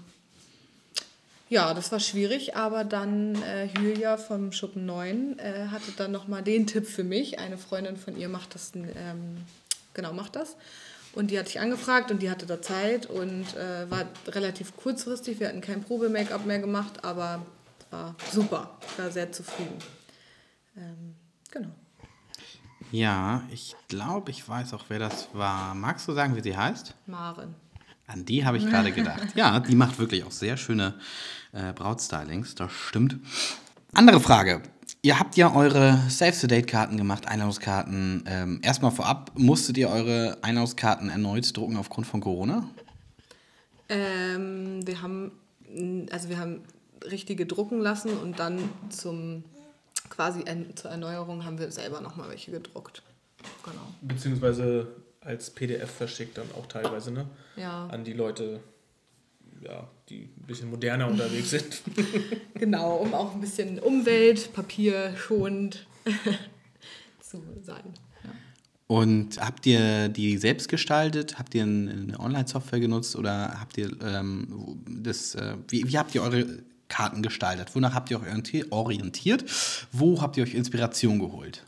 [1.48, 6.42] ja, das war schwierig, aber dann äh, Julia vom Schuppen 9 äh, hatte dann nochmal
[6.42, 7.38] den Tipp für mich.
[7.38, 9.38] Eine Freundin von ihr macht das, ähm,
[9.94, 10.56] genau, macht das.
[11.12, 15.40] Und die hatte ich angefragt und die hatte da Zeit und äh, war relativ kurzfristig.
[15.40, 17.44] Wir hatten kein Probe-Make-up mehr gemacht, aber
[17.90, 18.78] war super.
[18.88, 19.76] Ich war sehr zufrieden.
[20.76, 21.14] Ähm,
[21.50, 21.70] genau.
[22.92, 25.74] Ja, ich glaube, ich weiß auch, wer das war.
[25.74, 26.94] Magst du sagen, wie sie heißt?
[27.06, 27.54] Maren.
[28.06, 29.36] An die habe ich gerade gedacht.
[29.36, 30.94] Ja, die macht wirklich auch sehr schöne
[31.52, 33.16] äh, Brautstylings, das stimmt.
[33.92, 34.62] Andere Frage.
[35.02, 38.24] Ihr habt ja eure Save-the-Date-Karten gemacht, Einladungskarten.
[38.26, 42.68] Ähm, erstmal vorab, musstet ihr eure Einladungskarten erneut drucken aufgrund von Corona?
[43.88, 45.32] Ähm, wir haben,
[46.10, 46.60] also wir haben
[47.10, 48.58] richtige drucken lassen und dann
[48.90, 49.44] zum
[50.10, 53.02] quasi zur Erneuerung haben wir selber nochmal welche gedruckt.
[53.64, 53.80] Genau.
[54.02, 54.88] Beziehungsweise
[55.22, 57.26] als PDF verschickt dann auch teilweise, ne?
[57.56, 57.86] Ja.
[57.86, 58.60] An die Leute,
[59.62, 61.82] ja, die ein bisschen moderner unterwegs sind.
[62.54, 65.86] genau, um auch ein bisschen Umwelt, Papier schonend
[67.20, 67.94] zu sein.
[68.24, 68.30] Ja.
[68.88, 71.38] Und habt ihr die selbst gestaltet?
[71.38, 76.22] Habt ihr eine Online-Software genutzt oder habt ihr ähm, das, äh, wie, wie habt ihr
[76.22, 76.44] eure
[76.88, 77.74] Karten gestaltet?
[77.74, 79.44] Wonach habt ihr euch orientiert?
[79.92, 81.64] Wo habt ihr euch Inspiration geholt?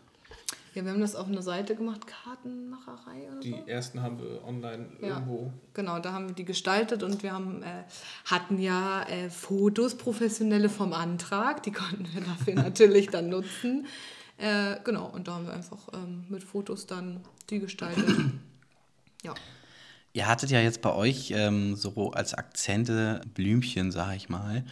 [0.75, 3.67] Ja, wir haben das auf einer Seite gemacht, Kartenmacherei oder Die so.
[3.67, 5.53] ersten haben wir online ja, irgendwo.
[5.75, 7.85] Genau, da haben wir die gestaltet und wir haben, äh,
[8.25, 13.87] hatten ja äh, Fotos, professionelle vom Antrag, die konnten wir dafür natürlich dann nutzen.
[14.39, 18.07] Äh, genau, und da haben wir einfach ähm, mit Fotos dann die gestaltet.
[19.23, 19.35] ja.
[20.15, 24.65] Ihr hattet ja jetzt bei euch ähm, so als Akzente Blümchen, sag ich mal.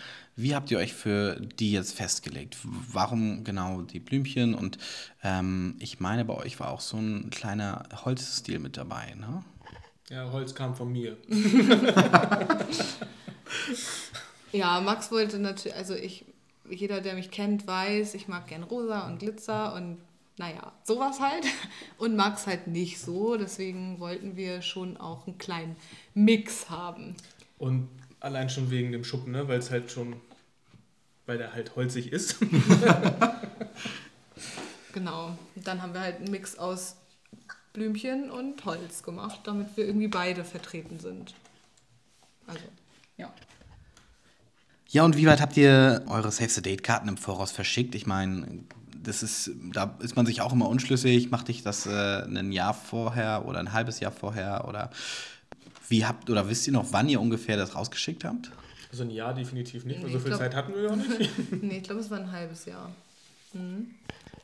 [0.43, 2.57] Wie habt ihr euch für die jetzt festgelegt?
[2.63, 4.55] Warum genau die Blümchen?
[4.55, 4.79] Und
[5.23, 9.45] ähm, ich meine, bei euch war auch so ein kleiner Holzstil mit dabei, ne?
[10.09, 11.17] Ja, Holz kam von mir.
[14.53, 16.25] ja, Max wollte natürlich, also ich,
[16.69, 19.99] jeder, der mich kennt, weiß, ich mag gern rosa und Glitzer und
[20.37, 21.45] naja, sowas halt.
[21.99, 23.37] Und Max halt nicht so.
[23.37, 25.77] Deswegen wollten wir schon auch einen kleinen
[26.15, 27.15] Mix haben.
[27.59, 27.89] Und
[28.21, 29.47] allein schon wegen dem Schuppen, ne?
[29.49, 30.17] weil es halt schon,
[31.31, 32.39] weil der halt holzig ist.
[34.93, 35.39] genau.
[35.55, 36.97] Dann haben wir halt einen Mix aus
[37.73, 41.35] Blümchen und Holz gemacht, damit wir irgendwie beide vertreten sind.
[42.49, 42.65] Also,
[43.17, 43.33] ja.
[44.89, 47.95] Ja, und wie weit habt ihr eure Save the Date-Karten im Voraus verschickt?
[47.95, 48.65] Ich meine,
[49.01, 51.31] das ist, da ist man sich auch immer unschlüssig.
[51.31, 54.65] Machte ich das äh, ein Jahr vorher oder ein halbes Jahr vorher?
[54.67, 54.91] Oder
[55.89, 58.51] wie habt oder wisst ihr noch, wann ihr ungefähr das rausgeschickt habt?
[58.91, 61.31] Also ein Jahr definitiv nicht, weil so viel glaub, Zeit hatten wir ja nicht.
[61.63, 62.91] nee, ich glaube, es war ein halbes Jahr.
[63.53, 63.95] Mhm.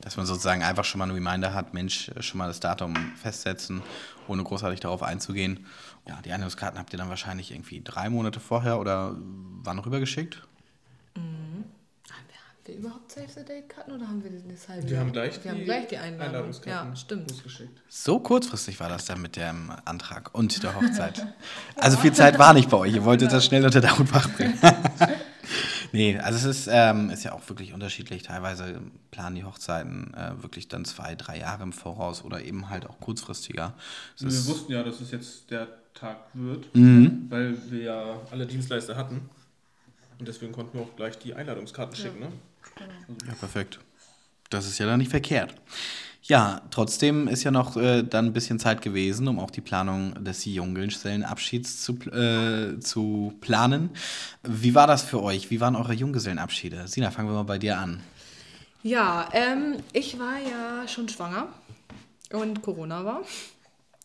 [0.01, 3.83] Dass man sozusagen einfach schon mal einen Reminder hat, Mensch, schon mal das Datum festsetzen,
[4.29, 5.67] ohne großartig darauf einzugehen.
[6.07, 10.43] Ja, die Einladungskarten habt ihr dann wahrscheinlich irgendwie drei Monate vorher oder wann rübergeschickt?
[12.69, 15.43] Wir überhaupt Save the Date Karten oder haben wir das halbe Wir haben gleich wir
[15.43, 16.27] die, haben gleich die Einladung.
[16.27, 17.33] Einladungskarten ja, stimmt.
[17.89, 21.27] So kurzfristig war das dann mit dem Antrag und der Hochzeit.
[21.77, 22.95] also viel Zeit war nicht bei euch.
[22.95, 24.59] Ihr wolltet das schnell unter Dach und Fach bringen.
[25.93, 28.23] nee, also es ist, ähm, ist ja auch wirklich unterschiedlich.
[28.23, 32.87] Teilweise planen die Hochzeiten äh, wirklich dann zwei, drei Jahre im Voraus oder eben halt
[32.87, 33.75] auch kurzfristiger.
[34.19, 37.27] wir wussten ja, dass es jetzt der Tag wird, mhm.
[37.29, 39.29] weil wir ja alle Dienstleister hatten.
[40.19, 42.03] Und deswegen konnten wir auch gleich die Einladungskarten ja.
[42.03, 42.29] schicken, ne?
[43.27, 43.79] Ja, perfekt.
[44.51, 45.55] Das ist ja dann nicht verkehrt.
[46.23, 50.25] Ja, trotzdem ist ja noch äh, dann ein bisschen Zeit gewesen, um auch die Planung
[50.25, 53.91] des Junggesellenabschieds zu, äh, zu planen.
[54.43, 55.51] Wie war das für euch?
[55.51, 56.89] Wie waren eure Junggesellenabschiede?
[56.89, 58.03] Sina, fangen wir mal bei dir an.
[58.83, 61.49] Ja, ähm, ich war ja schon schwanger
[62.33, 63.23] und Corona war.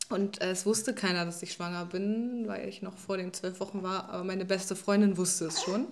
[0.10, 3.60] Und äh, es wusste keiner, dass ich schwanger bin, weil ich noch vor den zwölf
[3.60, 4.10] Wochen war.
[4.10, 5.88] Aber meine beste Freundin wusste es schon.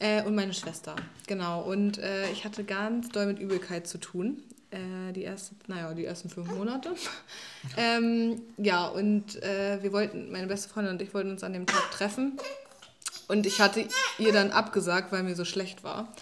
[0.00, 0.94] Äh, und meine Schwester,
[1.26, 1.62] genau.
[1.62, 4.42] Und äh, ich hatte ganz doll mit Übelkeit zu tun.
[4.70, 6.90] Äh, die, erste, naja, die ersten fünf Monate.
[7.76, 11.66] ähm, ja, und äh, wir wollten, meine beste Freundin und ich wollten uns an dem
[11.66, 12.38] Tag treffen.
[13.28, 13.84] Und ich hatte
[14.18, 16.12] ihr dann abgesagt, weil mir so schlecht war.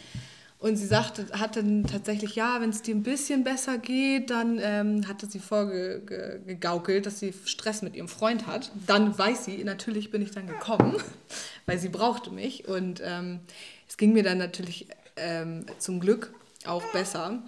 [0.58, 5.06] Und sie sagte, hatte tatsächlich, ja, wenn es dir ein bisschen besser geht, dann ähm,
[5.06, 8.72] hatte sie vorgegaukelt, dass sie Stress mit ihrem Freund hat.
[8.86, 10.96] Dann weiß sie, natürlich bin ich dann gekommen,
[11.66, 12.66] weil sie brauchte mich.
[12.66, 13.40] Und ähm,
[13.88, 16.32] es ging mir dann natürlich ähm, zum Glück
[16.66, 17.42] auch besser.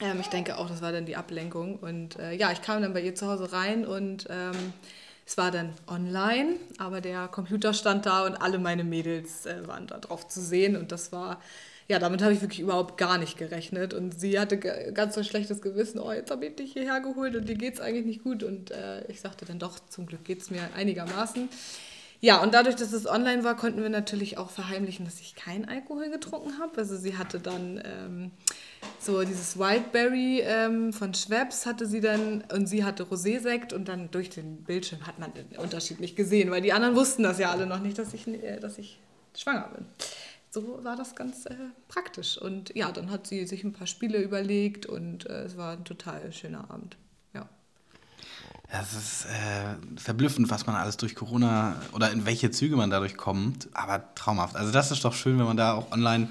[0.00, 1.76] Ähm, ich denke auch, das war dann die Ablenkung.
[1.76, 4.72] Und äh, ja, ich kam dann bei ihr zu Hause rein und ähm,
[5.26, 9.86] es war dann online, aber der Computer stand da und alle meine Mädels äh, waren
[9.86, 10.76] da drauf zu sehen.
[10.76, 11.40] Und das war
[11.90, 13.94] ja, damit habe ich wirklich überhaupt gar nicht gerechnet.
[13.94, 17.34] Und sie hatte ganz so ein schlechtes Gewissen, oh, jetzt habe ich dich hierher geholt
[17.34, 18.44] und dir geht es eigentlich nicht gut.
[18.44, 21.48] Und äh, ich sagte dann doch, zum Glück geht es mir einigermaßen.
[22.22, 25.66] Ja, und dadurch, dass es online war, konnten wir natürlich auch verheimlichen, dass ich keinen
[25.66, 26.76] Alkohol getrunken habe.
[26.76, 28.30] Also sie hatte dann ähm,
[28.98, 34.10] so dieses Wildberry ähm, von Schweppes hatte sie dann und sie hatte Rosé-Sekt und dann
[34.10, 37.50] durch den Bildschirm hat man den Unterschied nicht gesehen, weil die anderen wussten das ja
[37.50, 38.98] alle noch nicht, dass ich, äh, dass ich
[39.34, 39.86] schwanger bin
[40.50, 41.54] so war das ganz äh,
[41.88, 42.36] praktisch.
[42.36, 45.84] Und ja, dann hat sie sich ein paar Spiele überlegt und äh, es war ein
[45.84, 46.96] total schöner Abend.
[48.72, 53.16] Es ist äh, verblüffend, was man alles durch Corona oder in welche Züge man dadurch
[53.16, 54.54] kommt, aber traumhaft.
[54.54, 56.28] Also das ist doch schön, wenn man da auch online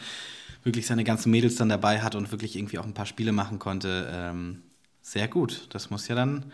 [0.63, 3.60] wirklich seine ganzen Mädels dann dabei hat und wirklich irgendwie auch ein paar Spiele machen
[3.60, 4.10] konnte.
[4.12, 4.62] Ähm,
[5.02, 5.67] sehr gut.
[5.71, 6.45] Das muss ja dann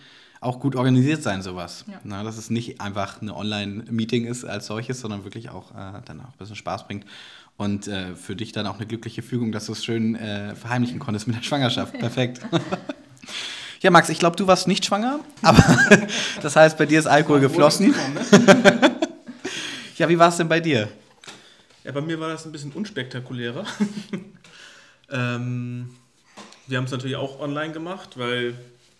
[0.41, 1.85] auch gut organisiert sein, sowas.
[1.87, 1.99] Ja.
[2.03, 6.19] Na, dass es nicht einfach eine Online-Meeting ist als solches, sondern wirklich auch äh, dann
[6.21, 7.05] auch ein bisschen Spaß bringt.
[7.57, 10.99] Und äh, für dich dann auch eine glückliche Fügung, dass du es schön äh, verheimlichen
[10.99, 11.93] konntest mit der Schwangerschaft.
[11.93, 12.41] Perfekt.
[13.81, 15.63] ja, Max, ich glaube, du warst nicht schwanger, aber
[16.41, 17.87] das heißt, bei dir ist Alkohol geflossen.
[17.89, 17.95] Ne?
[19.97, 20.89] ja, wie war es denn bei dir?
[21.83, 23.65] Ja, bei mir war das ein bisschen unspektakulärer.
[25.11, 25.95] ähm,
[26.67, 28.55] wir haben es natürlich auch online gemacht, weil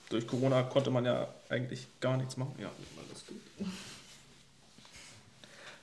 [0.09, 2.53] durch Corona konnte man ja eigentlich gar nichts machen.
[2.59, 2.69] Ja,
[3.11, 3.41] das geht.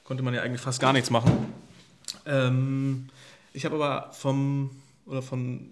[0.05, 1.53] Konnte man ja eigentlich fast gar nichts machen.
[2.25, 3.09] Ähm,
[3.53, 4.71] ich habe aber vom
[5.07, 5.69] oder von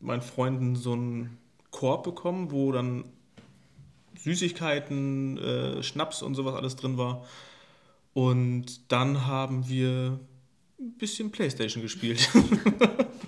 [0.00, 1.36] meinen Freunden so einen
[1.78, 3.04] Korb bekommen, wo dann
[4.16, 7.24] Süßigkeiten, äh, Schnaps und sowas alles drin war.
[8.14, 10.18] Und dann haben wir
[10.80, 12.28] ein bisschen Playstation gespielt.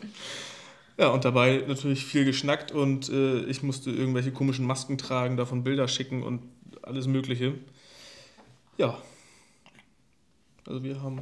[0.99, 5.63] ja, und dabei natürlich viel geschnackt und äh, ich musste irgendwelche komischen Masken tragen, davon
[5.63, 6.43] Bilder schicken und
[6.83, 7.55] alles Mögliche.
[8.79, 9.01] Ja.
[10.67, 11.21] Also wir haben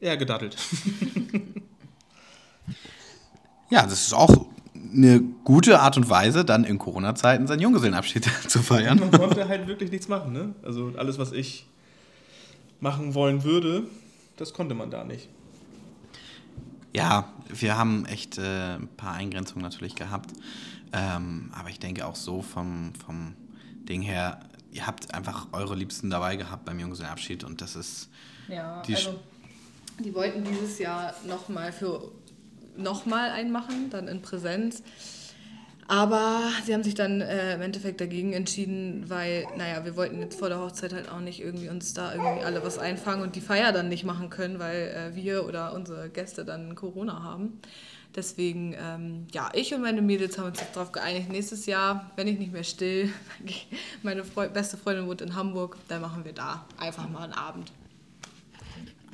[0.00, 0.56] eher gedaddelt.
[3.70, 4.55] ja, das ist auch
[4.92, 8.98] eine gute Art und Weise, dann in Corona-Zeiten seinen Junggesellenabschied zu feiern.
[8.98, 10.54] Man konnte halt wirklich nichts machen, ne?
[10.62, 11.66] Also alles, was ich
[12.80, 13.84] machen wollen würde,
[14.36, 15.28] das konnte man da nicht.
[16.92, 20.30] Ja, wir haben echt äh, ein paar Eingrenzungen natürlich gehabt.
[20.92, 23.34] Ähm, aber ich denke auch so vom, vom
[23.88, 24.40] Ding her,
[24.72, 28.08] ihr habt einfach eure Liebsten dabei gehabt beim Junggesellenabschied und das ist
[28.48, 29.18] ja, die also
[29.98, 32.12] die wollten dieses Jahr nochmal für
[32.78, 34.82] nochmal einen machen, dann in Präsenz.
[35.88, 40.38] Aber sie haben sich dann äh, im Endeffekt dagegen entschieden, weil, naja, wir wollten jetzt
[40.38, 43.40] vor der Hochzeit halt auch nicht irgendwie uns da irgendwie alle was einfangen und die
[43.40, 47.60] Feier dann nicht machen können, weil äh, wir oder unsere Gäste dann Corona haben.
[48.16, 52.26] Deswegen, ähm, ja, ich und meine Mädels haben uns jetzt darauf geeinigt, nächstes Jahr, wenn
[52.26, 53.12] ich nicht mehr still,
[54.02, 57.70] meine Fre beste Freundin wohnt in Hamburg, dann machen wir da einfach mal einen Abend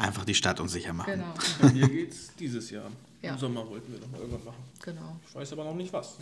[0.03, 1.13] einfach die Stadt unsicher machen.
[1.13, 1.35] Genau.
[1.61, 2.91] Bei mir geht's dieses Jahr.
[3.23, 3.33] Ja.
[3.33, 4.65] Im Sommer wollten wir noch mal irgendwas machen.
[4.83, 5.17] Genau.
[5.29, 6.17] Ich weiß aber noch nicht was.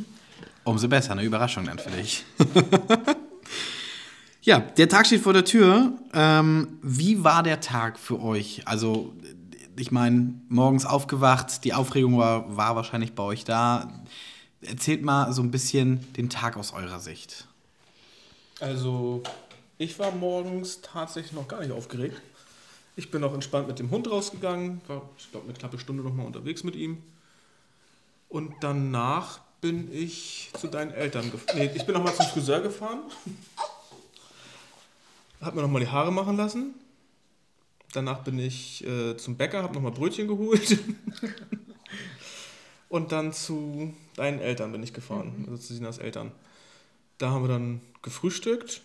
[0.64, 2.24] Umso besser, eine Überraschung dann für dich.
[4.42, 5.92] ja, der Tag steht vor der Tür.
[6.12, 8.62] Ähm, wie war der Tag für euch?
[8.66, 9.12] Also,
[9.76, 14.02] ich meine, morgens aufgewacht, die Aufregung war, war wahrscheinlich bei euch da.
[14.62, 17.46] Erzählt mal so ein bisschen den Tag aus eurer Sicht.
[18.58, 19.22] Also,
[19.78, 22.20] ich war morgens tatsächlich noch gar nicht aufgeregt.
[22.94, 26.12] Ich bin auch entspannt mit dem Hund rausgegangen, war, ich glaube, eine knappe Stunde noch
[26.12, 27.02] mal unterwegs mit ihm.
[28.28, 31.58] Und danach bin ich zu deinen Eltern gefahren.
[31.58, 33.00] Nee, ich bin noch mal zum Friseur gefahren.
[35.40, 36.74] Hab mir noch mal die Haare machen lassen.
[37.92, 40.78] Danach bin ich äh, zum Bäcker, habe noch mal Brötchen geholt.
[42.88, 45.48] Und dann zu deinen Eltern bin ich gefahren, mhm.
[45.48, 46.30] also zu Sinas Eltern.
[47.16, 48.82] Da haben wir dann gefrühstückt,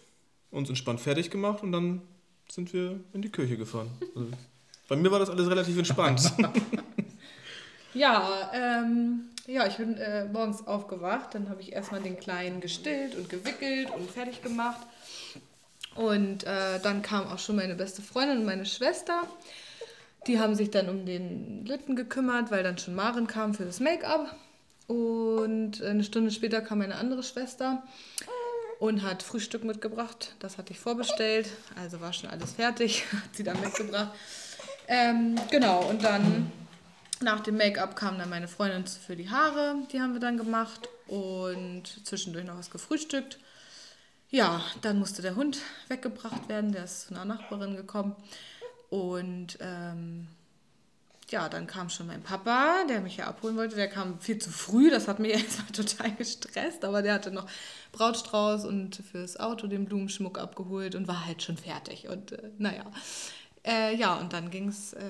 [0.49, 2.01] uns entspannt fertig gemacht und dann
[2.49, 3.89] sind wir in die Kirche gefahren.
[4.15, 4.31] Also,
[4.87, 6.31] bei mir war das alles relativ entspannt.
[7.93, 13.15] ja, ähm, ja, ich bin äh, morgens aufgewacht, dann habe ich erstmal den Kleinen gestillt
[13.15, 14.85] und gewickelt und fertig gemacht.
[15.95, 19.23] Und äh, dann kam auch schon meine beste Freundin und meine Schwester.
[20.27, 23.79] Die haben sich dann um den Litten gekümmert, weil dann schon Maren kam für das
[23.79, 24.35] Make-up.
[24.87, 27.83] Und eine Stunde später kam meine andere Schwester
[28.79, 30.35] und hat Frühstück mitgebracht.
[30.39, 34.11] Das hatte ich vorbestellt, also war schon alles fertig, hat sie dann mitgebracht.
[34.87, 36.51] Ähm, genau, und dann
[37.21, 40.87] nach dem Make-up kam dann meine Freundin für die Haare, die haben wir dann gemacht
[41.07, 43.39] und zwischendurch noch was gefrühstückt.
[44.29, 48.15] Ja, dann musste der Hund weggebracht werden, der ist von einer Nachbarin gekommen.
[48.89, 50.27] Und ähm,
[51.29, 53.75] ja, dann kam schon mein Papa, der mich ja abholen wollte.
[53.75, 57.47] Der kam viel zu früh, das hat mich erstmal total gestresst, aber der hatte noch
[57.91, 62.07] Brautstrauß und fürs Auto den Blumenschmuck abgeholt und war halt schon fertig.
[62.07, 62.85] Und äh, naja,
[63.65, 65.01] äh, ja, und dann ging es äh,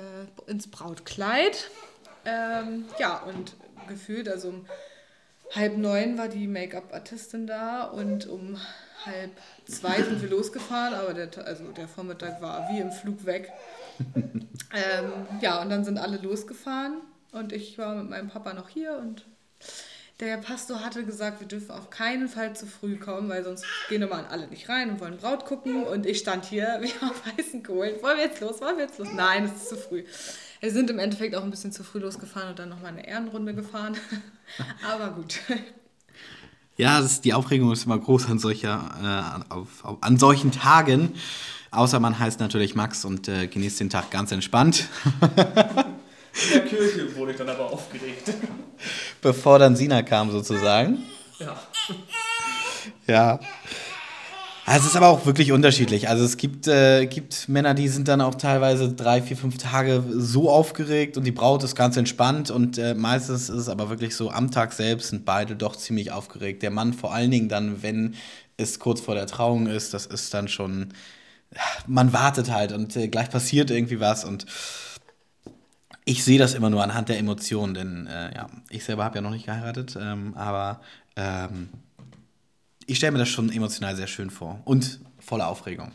[0.48, 1.70] ins Brautkleid.
[2.26, 3.56] Ähm, ja, und
[3.88, 4.66] gefühlt, also um
[5.54, 8.60] halb neun war die Make-up-Artistin da und um
[9.06, 9.32] halb
[9.66, 13.52] zwei sind wir losgefahren, aber der, also der Vormittag war wie im Flug weg.
[14.00, 16.98] Ähm, ja, und dann sind alle losgefahren
[17.32, 19.26] und ich war mit meinem Papa noch hier und
[20.20, 24.02] der Pastor hatte gesagt, wir dürfen auf keinen Fall zu früh kommen, weil sonst gehen
[24.02, 25.84] immer alle nicht rein und wollen Braut gucken.
[25.84, 28.02] Und ich stand hier wie auf weißen Kohlen.
[28.02, 28.60] Wollen wir jetzt los?
[28.60, 29.10] Wollen wir jetzt los?
[29.14, 30.04] Nein, es ist zu früh.
[30.60, 33.54] Wir sind im Endeffekt auch ein bisschen zu früh losgefahren und dann nochmal eine Ehrenrunde
[33.54, 33.96] gefahren.
[34.92, 35.40] Aber gut.
[36.78, 41.14] Ja, ist, die Aufregung ist immer groß an, solcher, äh, auf, auf, an solchen Tagen.
[41.72, 44.88] Außer man heißt natürlich Max und äh, genießt den Tag ganz entspannt.
[45.22, 48.32] In der Kirche wurde ich dann aber aufgeregt.
[49.22, 51.00] Bevor dann Sina kam sozusagen.
[51.40, 51.60] Ja.
[53.08, 53.40] Ja.
[54.66, 56.10] Also es ist aber auch wirklich unterschiedlich.
[56.10, 60.04] Also es gibt, äh, gibt Männer, die sind dann auch teilweise drei, vier, fünf Tage
[60.12, 64.14] so aufgeregt und die Braut ist ganz entspannt und äh, meistens ist es aber wirklich
[64.14, 66.64] so, am Tag selbst sind beide doch ziemlich aufgeregt.
[66.64, 68.16] Der Mann vor allen Dingen dann, wenn
[68.58, 70.90] es kurz vor der Trauung ist, das ist dann schon,
[71.88, 74.46] man wartet halt und äh, gleich passiert irgendwie was und
[76.06, 79.22] ich sehe das immer nur anhand der Emotionen, denn äh, ja, ich selber habe ja
[79.22, 80.80] noch nicht geheiratet, ähm, aber
[81.18, 81.70] ähm,
[82.86, 85.92] ich stelle mir das schon emotional sehr schön vor und voller Aufregung.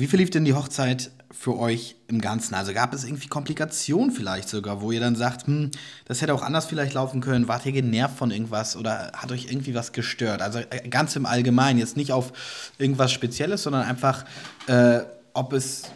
[0.00, 2.54] Wie verlief denn die Hochzeit für euch im Ganzen?
[2.54, 5.72] Also gab es irgendwie Komplikationen vielleicht sogar, wo ihr dann sagt, hm,
[6.06, 9.50] das hätte auch anders vielleicht laufen können, wart ihr genervt von irgendwas oder hat euch
[9.50, 10.40] irgendwie was gestört?
[10.40, 12.32] Also äh, ganz im Allgemeinen, jetzt nicht auf
[12.78, 14.24] irgendwas Spezielles, sondern einfach,
[14.68, 15.00] äh,
[15.34, 15.90] ob es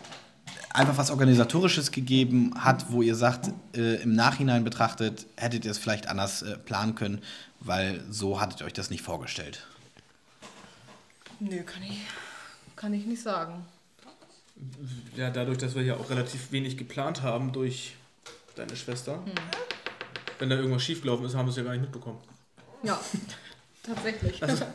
[0.69, 5.79] einfach was Organisatorisches gegeben hat, wo ihr sagt, äh, im Nachhinein betrachtet, hättet ihr es
[5.79, 7.23] vielleicht anders äh, planen können,
[7.61, 9.67] weil so hattet ihr euch das nicht vorgestellt?
[11.41, 12.03] Nö, kann ich,
[12.77, 13.65] kann ich nicht sagen.
[15.17, 17.97] Ja, dadurch, dass wir ja auch relativ wenig geplant haben durch
[18.55, 19.17] deine Schwester.
[19.25, 19.33] Hm.
[20.39, 22.19] Wenn da irgendwas schiefgelaufen ist, haben wir es ja gar nicht mitbekommen.
[22.83, 23.01] Ja,
[23.83, 24.43] tatsächlich.
[24.43, 24.67] Also,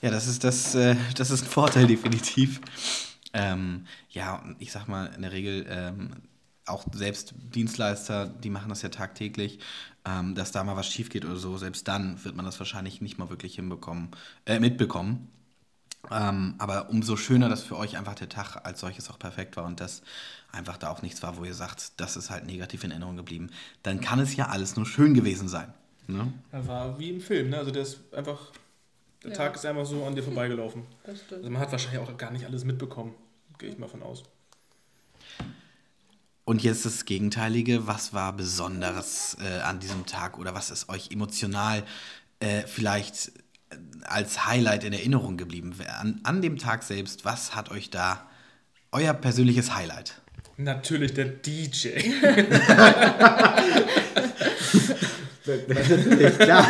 [0.00, 2.60] ja, das ist, das, äh, das ist ein Vorteil, definitiv.
[3.32, 6.10] Ähm, ja, ich sag mal, in der Regel ähm,
[6.66, 9.58] auch selbst Dienstleister, die machen das ja tagtäglich,
[10.04, 13.00] ähm, dass da mal was schief geht oder so, selbst dann wird man das wahrscheinlich
[13.00, 14.10] nicht mal wirklich hinbekommen,
[14.46, 15.28] äh, mitbekommen.
[16.10, 19.64] Ähm, aber umso schöner, dass für euch einfach der Tag als solches auch perfekt war
[19.64, 20.02] und dass
[20.50, 23.50] einfach da auch nichts war, wo ihr sagt, das ist halt negativ in Erinnerung geblieben.
[23.82, 25.72] Dann kann es ja alles nur schön gewesen sein.
[26.08, 26.32] Ne?
[26.50, 27.58] Er war wie im Film, ne?
[27.58, 28.50] Also der ist einfach
[29.22, 29.36] der ja.
[29.36, 30.84] Tag ist einfach so an dir vorbeigelaufen.
[31.04, 31.40] Das stimmt.
[31.40, 33.14] Also man hat wahrscheinlich auch gar nicht alles mitbekommen.
[33.58, 34.24] Gehe ich mal von aus.
[36.44, 37.86] Und jetzt das Gegenteilige.
[37.86, 41.84] Was war Besonderes äh, an diesem Tag oder was ist euch emotional
[42.40, 43.32] äh, vielleicht
[44.04, 45.74] als Highlight in Erinnerung geblieben?
[45.98, 48.28] An, an dem Tag selbst, was hat euch da
[48.92, 50.20] euer persönliches Highlight?
[50.56, 51.88] Natürlich der DJ.
[55.44, 56.66] Natürlich, klar.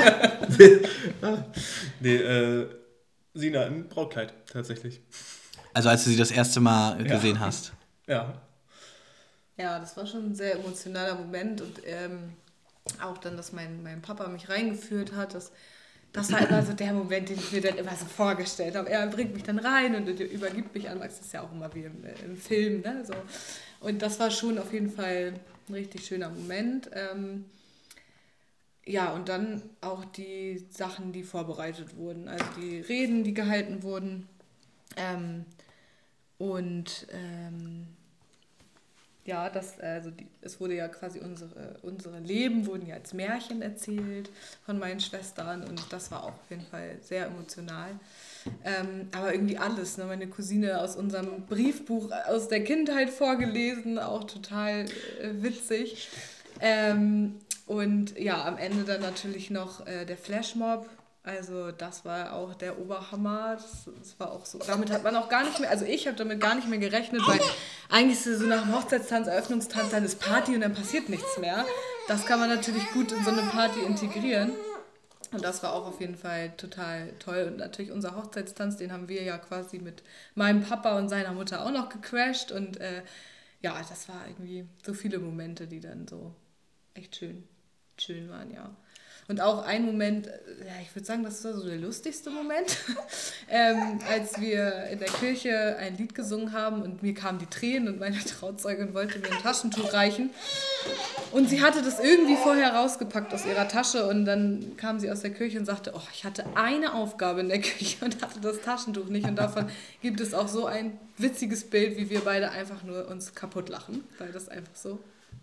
[2.00, 2.68] nee, äh,
[3.34, 5.00] Sina im Brautkleid, tatsächlich.
[5.74, 7.14] Also als du sie das erste Mal ja.
[7.14, 7.72] gesehen hast.
[8.06, 8.40] Ja.
[9.56, 12.32] Ja, das war schon ein sehr emotionaler Moment und ähm,
[13.02, 15.52] auch dann, dass mein, mein Papa mich reingeführt hat, das,
[16.12, 18.90] das war immer so der Moment, den ich mir dann immer so vorgestellt habe.
[18.90, 21.84] Er bringt mich dann rein und übergibt mich an das ist ja auch immer wie
[21.84, 23.04] im, im Film, ne?
[23.04, 23.14] So.
[23.80, 25.34] Und das war schon auf jeden Fall
[25.68, 26.90] ein richtig schöner Moment.
[26.92, 27.46] Ähm,
[28.84, 34.28] ja, und dann auch die Sachen, die vorbereitet wurden, also die Reden, die gehalten wurden.
[34.96, 35.46] Ähm,
[36.38, 37.86] und ähm,
[39.24, 43.62] ja, das, also die, es wurde ja quasi unsere, unsere Leben wurden ja als Märchen
[43.62, 44.30] erzählt
[44.66, 47.90] von meinen Schwestern und das war auch auf jeden Fall sehr emotional.
[48.64, 50.04] Ähm, aber irgendwie alles, ne?
[50.06, 54.86] meine Cousine aus unserem Briefbuch aus der Kindheit vorgelesen, auch total
[55.20, 56.08] äh, witzig.
[56.60, 60.88] Ähm, und ja, am Ende dann natürlich noch äh, der Flashmob.
[61.24, 63.54] Also das war auch der Oberhammer.
[63.54, 64.58] Das, das, war auch so.
[64.58, 67.22] Damit hat man auch gar nicht mehr, also ich habe damit gar nicht mehr gerechnet,
[67.26, 67.40] weil
[67.88, 71.64] eigentlich ist so nach dem Hochzeitstanz, Eröffnungstanz, dann ist Party und dann passiert nichts mehr.
[72.08, 74.52] Das kann man natürlich gut in so eine Party integrieren.
[75.30, 77.44] Und das war auch auf jeden Fall total toll.
[77.46, 80.02] Und natürlich unser Hochzeitstanz, den haben wir ja quasi mit
[80.34, 82.50] meinem Papa und seiner Mutter auch noch gecrashed.
[82.50, 83.02] Und äh,
[83.60, 86.34] ja, das war irgendwie so viele Momente, die dann so
[86.94, 87.44] echt schön,
[87.96, 88.76] schön waren, ja.
[89.32, 92.76] Und auch ein Moment, äh, ja, ich würde sagen, das war so der lustigste Moment,
[93.48, 97.88] ähm, als wir in der Kirche ein Lied gesungen haben und mir kamen die Tränen
[97.88, 100.28] und meine Trauzeugin wollte mir ein Taschentuch reichen.
[101.30, 105.22] Und sie hatte das irgendwie vorher rausgepackt aus ihrer Tasche und dann kam sie aus
[105.22, 108.60] der Kirche und sagte, oh, ich hatte eine Aufgabe in der Küche und hatte das
[108.60, 109.26] Taschentuch nicht.
[109.26, 109.70] Und davon
[110.02, 114.04] gibt es auch so ein witziges Bild, wie wir beide einfach nur uns kaputt lachen,
[114.18, 114.98] weil das einfach so,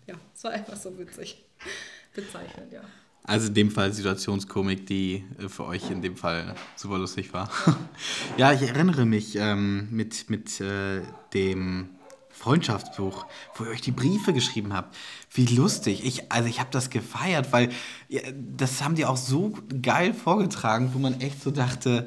[0.06, 1.42] ja, es war einfach so witzig
[2.14, 2.82] bezeichnet, ja.
[3.24, 7.50] Also in dem Fall Situationskomik, die äh, für euch in dem Fall super lustig war.
[8.36, 11.02] ja, ich erinnere mich ähm, mit, mit äh,
[11.34, 11.90] dem
[12.40, 14.96] Freundschaftsbuch, wo ihr euch die Briefe geschrieben habt.
[15.30, 16.06] Wie lustig.
[16.06, 17.68] Ich, also ich habe das gefeiert, weil
[18.34, 19.52] das haben die auch so
[19.82, 22.06] geil vorgetragen, wo man echt so dachte,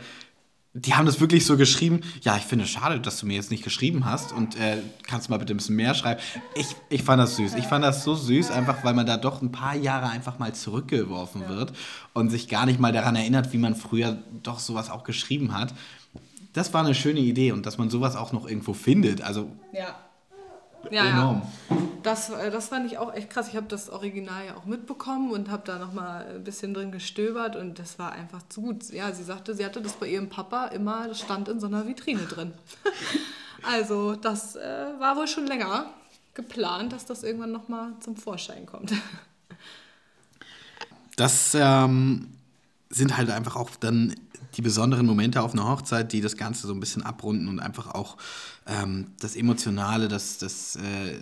[0.75, 2.01] die haben das wirklich so geschrieben.
[2.21, 5.27] Ja, ich finde es schade, dass du mir jetzt nicht geschrieben hast und äh, kannst
[5.27, 6.19] du mal bitte ein bisschen mehr schreiben.
[6.55, 7.53] Ich, ich fand das süß.
[7.55, 10.55] Ich fand das so süß, einfach weil man da doch ein paar Jahre einfach mal
[10.55, 11.49] zurückgeworfen ja.
[11.49, 11.73] wird
[12.13, 15.75] und sich gar nicht mal daran erinnert, wie man früher doch sowas auch geschrieben hat.
[16.53, 19.21] Das war eine schöne Idee und dass man sowas auch noch irgendwo findet.
[19.21, 19.95] Also ja.
[20.91, 21.41] Ja, enorm.
[21.69, 21.77] Ja.
[22.03, 23.47] Das, äh, das fand ich auch echt krass.
[23.47, 27.55] Ich habe das Original ja auch mitbekommen und habe da nochmal ein bisschen drin gestöbert
[27.55, 28.89] und das war einfach zu gut.
[28.89, 31.87] Ja, sie sagte, sie hatte das bei ihrem Papa immer, das stand in so einer
[31.87, 32.53] Vitrine drin.
[33.63, 35.85] also das äh, war wohl schon länger
[36.33, 38.93] geplant, dass das irgendwann nochmal zum Vorschein kommt.
[41.15, 42.27] Das ähm,
[42.89, 44.15] sind halt einfach auch dann
[44.55, 47.87] die besonderen Momente auf einer Hochzeit, die das Ganze so ein bisschen abrunden und einfach
[47.87, 48.17] auch
[48.67, 51.19] ähm, das Emotionale, das, das, äh,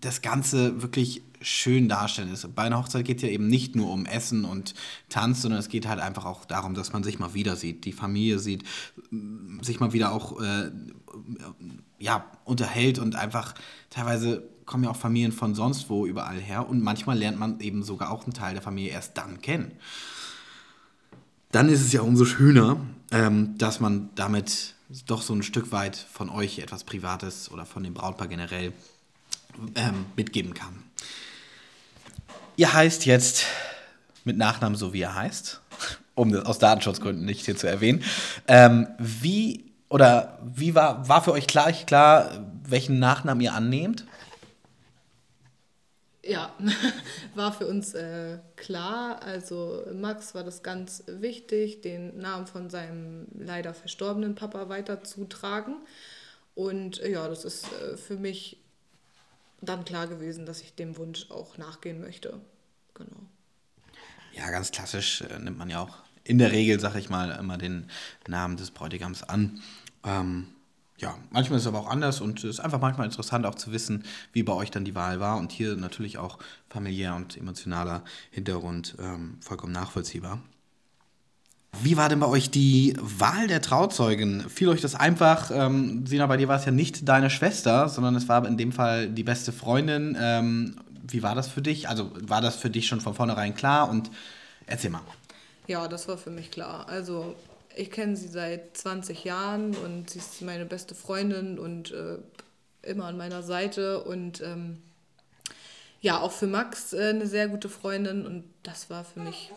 [0.00, 2.54] das Ganze wirklich schön darstellen ist.
[2.54, 4.74] Bei einer Hochzeit geht es ja eben nicht nur um Essen und
[5.08, 7.92] Tanz, sondern es geht halt einfach auch darum, dass man sich mal wieder sieht, die
[7.92, 8.64] Familie sieht,
[9.62, 10.70] sich mal wieder auch äh,
[11.98, 13.54] ja, unterhält und einfach
[13.90, 17.82] teilweise kommen ja auch Familien von sonst wo überall her und manchmal lernt man eben
[17.82, 19.72] sogar auch einen Teil der Familie erst dann kennen
[21.52, 22.78] dann ist es ja umso schöner,
[23.10, 24.74] ähm, dass man damit
[25.06, 28.72] doch so ein Stück weit von euch etwas Privates oder von dem Brautpaar generell
[29.74, 30.82] ähm, mitgeben kann.
[32.56, 33.44] Ihr heißt jetzt
[34.24, 35.60] mit Nachnamen so, wie er heißt,
[36.14, 38.02] um das aus Datenschutzgründen nicht hier zu erwähnen.
[38.46, 44.04] Ähm, wie oder wie war, war für euch klar, klar, welchen Nachnamen ihr annehmt?
[46.28, 46.54] Ja,
[47.34, 49.22] war für uns äh, klar.
[49.22, 55.76] Also Max war das ganz wichtig, den Namen von seinem leider verstorbenen Papa weiterzutragen.
[56.54, 58.58] Und äh, ja, das ist äh, für mich
[59.62, 62.38] dann klar gewesen, dass ich dem Wunsch auch nachgehen möchte.
[62.92, 63.26] Genau.
[64.34, 67.56] Ja, ganz klassisch äh, nimmt man ja auch in der Regel, sag ich mal, immer
[67.56, 67.88] den
[68.26, 69.62] Namen des Bräutigams an.
[70.04, 70.48] Ähm,
[70.98, 73.72] ja, manchmal ist es aber auch anders und es ist einfach manchmal interessant auch zu
[73.72, 76.38] wissen, wie bei euch dann die Wahl war und hier natürlich auch
[76.68, 80.40] familiär und emotionaler Hintergrund ähm, vollkommen nachvollziehbar.
[81.80, 84.48] Wie war denn bei euch die Wahl der Trauzeugen?
[84.48, 85.50] Fiel euch das einfach?
[85.52, 88.72] Ähm, Sina, bei dir war es ja nicht deine Schwester, sondern es war in dem
[88.72, 90.16] Fall die beste Freundin.
[90.18, 90.76] Ähm,
[91.06, 91.88] wie war das für dich?
[91.88, 93.88] Also war das für dich schon von vornherein klar?
[93.88, 94.10] Und
[94.66, 95.02] erzähl mal.
[95.68, 96.88] Ja, das war für mich klar.
[96.88, 97.36] Also
[97.78, 102.18] ich kenne sie seit 20 Jahren und sie ist meine beste Freundin und äh,
[102.82, 104.82] immer an meiner Seite und ähm,
[106.00, 109.52] ja, auch für Max äh, eine sehr gute Freundin und das war für mich,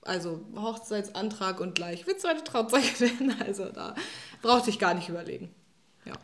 [0.00, 3.94] also Hochzeitsantrag und gleich wird zweite Trauzeugin, also da
[4.40, 5.54] brauchte ich gar nicht überlegen.
[6.06, 6.14] Ja.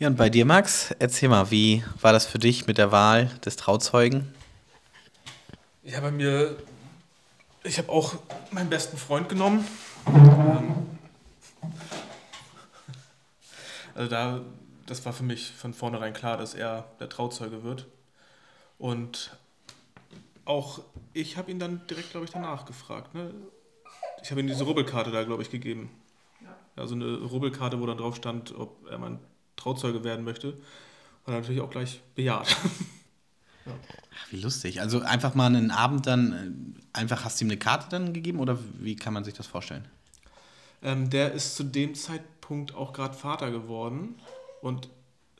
[0.00, 3.30] Ja, und bei dir, Max, erzähl mal, wie war das für dich mit der Wahl
[3.44, 4.34] des Trauzeugen?
[5.84, 6.56] Ja, bei mir,
[7.62, 8.16] ich habe auch
[8.50, 9.64] meinen besten Freund genommen
[13.94, 14.40] also da,
[14.86, 17.86] das war für mich von vornherein klar, dass er der Trauzeuge wird.
[18.78, 19.36] Und
[20.44, 20.80] auch
[21.12, 23.14] ich habe ihn dann direkt, glaube ich, danach gefragt.
[23.14, 23.32] Ne?
[24.22, 25.90] Ich habe ihm diese Rubbelkarte da, glaube ich, gegeben.
[26.76, 29.20] Also eine Rubbelkarte, wo dann drauf stand, ob er mein
[29.56, 30.54] Trauzeuge werden möchte.
[31.24, 32.56] Und er natürlich auch gleich bejaht.
[33.66, 34.80] Ach, wie lustig.
[34.80, 38.40] Also einfach mal einen Abend dann, äh, einfach hast du ihm eine Karte dann gegeben
[38.40, 39.86] oder wie kann man sich das vorstellen?
[40.82, 44.16] Ähm, der ist zu dem Zeitpunkt auch gerade Vater geworden.
[44.60, 44.88] Und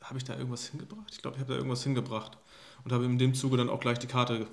[0.01, 1.11] habe ich da irgendwas hingebracht?
[1.11, 2.37] Ich glaube, ich habe da irgendwas hingebracht.
[2.83, 4.47] Und habe ihm in dem Zuge dann auch gleich die Karte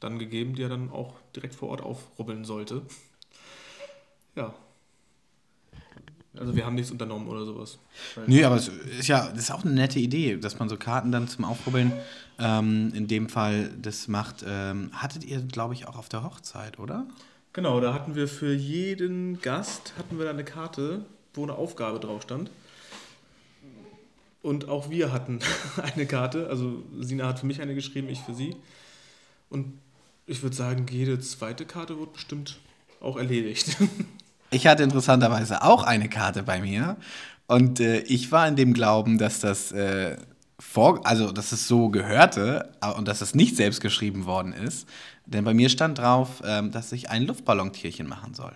[0.00, 2.82] dann gegeben, die er dann auch direkt vor Ort aufrubbeln sollte.
[4.36, 4.54] Ja.
[6.36, 7.78] Also wir haben nichts unternommen oder sowas.
[8.26, 11.10] Nö, aber es ist ja das ist auch eine nette Idee, dass man so Karten
[11.10, 11.92] dann zum Aufrubbeln
[12.38, 14.44] ähm, in dem Fall das macht.
[14.46, 17.06] Ähm, hattet ihr, glaube ich, auch auf der Hochzeit, oder?
[17.52, 21.04] Genau, da hatten wir für jeden Gast hatten wir da eine Karte,
[21.34, 22.50] wo eine Aufgabe drauf stand.
[24.42, 25.40] Und auch wir hatten
[25.82, 26.48] eine Karte.
[26.48, 28.54] Also Sina hat für mich eine geschrieben, ich für sie.
[29.50, 29.78] Und
[30.26, 32.58] ich würde sagen, jede zweite Karte wird bestimmt
[33.00, 33.76] auch erledigt.
[34.50, 36.96] Ich hatte interessanterweise auch eine Karte bei mir.
[37.46, 40.16] Und äh, ich war in dem Glauben, dass das äh,
[40.58, 44.88] vor, also dass es so gehörte und dass es nicht selbst geschrieben worden ist.
[45.26, 48.52] Denn bei mir stand drauf, ähm, dass ich ein Luftballontierchen machen soll.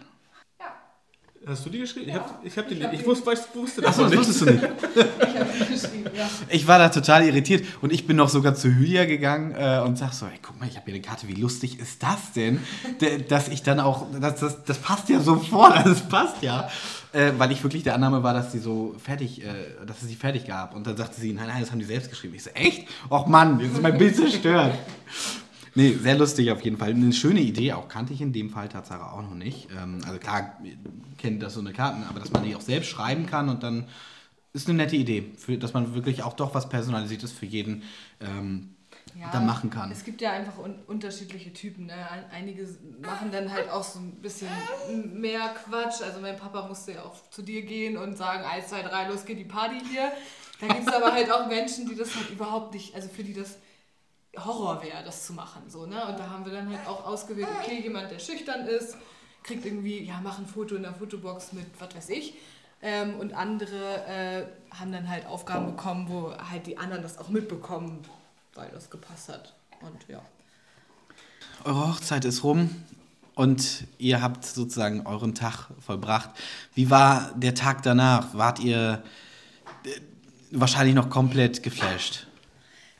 [1.45, 2.09] Hast du die geschrieben?
[2.09, 2.25] Ja.
[2.45, 4.63] Ich habe hab die ich, hab ich wusste, wusste das Achso, das wusstest du nicht.
[4.95, 6.31] ich habe die geschrieben, ja.
[6.49, 9.99] Ich war da total irritiert und ich bin noch sogar zu Julia gegangen äh, und
[9.99, 12.61] sag so, ey, guck mal, ich habe hier eine Karte, wie lustig ist das denn?
[13.29, 16.69] dass ich dann auch, das, das, das passt ja sofort, das passt ja.
[17.13, 19.49] Äh, weil ich wirklich der Annahme war, dass sie so fertig, äh,
[19.85, 20.75] dass es sie fertig gab.
[20.75, 22.35] Und dann sagte sie, nein, nein, das haben die selbst geschrieben.
[22.35, 22.89] Ich so, echt?
[23.11, 24.79] Och Mann, jetzt ist mein Bild zerstört.
[25.75, 26.91] Nee, sehr lustig auf jeden Fall.
[26.91, 29.69] Eine schöne Idee, auch kannte ich in dem Fall tatsächlich auch noch nicht.
[29.71, 30.59] Ähm, also klar,
[31.19, 33.87] kennt das so eine Karten, aber dass man die auch selbst schreiben kann und dann
[34.53, 37.85] ist eine nette Idee, für, dass man wirklich auch doch was Personalisiertes für jeden
[38.21, 38.75] ähm,
[39.19, 39.91] ja, dann machen kann.
[39.91, 41.87] Es gibt ja einfach un unterschiedliche Typen.
[41.87, 41.95] Ne?
[42.31, 42.69] Einige
[43.01, 44.49] machen dann halt auch so ein bisschen
[45.15, 46.03] mehr Quatsch.
[46.03, 49.25] Also mein Papa musste ja auch zu dir gehen und sagen, 1, 2, 3, los
[49.25, 50.13] geht die Party hier.
[50.61, 53.35] Da gibt es aber halt auch Menschen, die das halt überhaupt nicht, also für die
[53.35, 53.57] das
[54.37, 55.63] Horror wäre, das zu machen.
[55.69, 56.07] So, ne?
[56.07, 58.97] Und da haben wir dann halt auch ausgewählt, okay, jemand, der schüchtern ist,
[59.43, 62.35] kriegt irgendwie, ja, mach ein Foto in der Fotobox mit was weiß ich.
[62.81, 67.29] Ähm, und andere äh, haben dann halt Aufgaben bekommen, wo halt die anderen das auch
[67.29, 68.01] mitbekommen,
[68.55, 69.55] weil das gepasst hat.
[69.81, 70.21] Und ja.
[71.65, 72.71] Eure Hochzeit ist rum
[73.35, 76.31] und ihr habt sozusagen euren Tag vollbracht.
[76.75, 78.35] Wie war der Tag danach?
[78.35, 79.05] Wart ihr
[79.85, 80.01] äh,
[80.51, 82.27] wahrscheinlich noch komplett geflasht?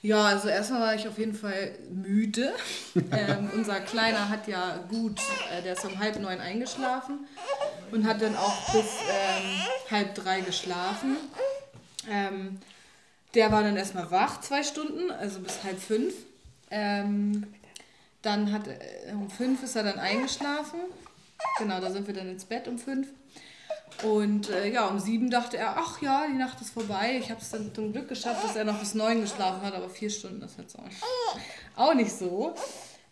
[0.03, 2.53] Ja, also erstmal war ich auf jeden Fall müde.
[3.13, 5.21] ähm, unser Kleiner hat ja gut,
[5.57, 7.21] äh, der ist um halb neun eingeschlafen
[7.93, 11.17] und hat dann auch bis ähm, halb drei geschlafen.
[12.11, 12.59] Ähm,
[13.35, 16.15] der war dann erstmal wach, zwei Stunden, also bis halb fünf.
[16.73, 17.47] Ähm,
[18.23, 20.81] dann hat äh, um fünf ist er dann eingeschlafen.
[21.59, 23.07] Genau, da sind wir dann ins Bett um fünf.
[24.03, 27.19] Und äh, ja, um sieben dachte er, ach ja, die Nacht ist vorbei.
[27.21, 29.89] Ich habe es dann zum Glück geschafft, dass er noch bis neun geschlafen hat, aber
[29.89, 31.03] vier Stunden ist jetzt auch nicht,
[31.77, 32.55] auch nicht so.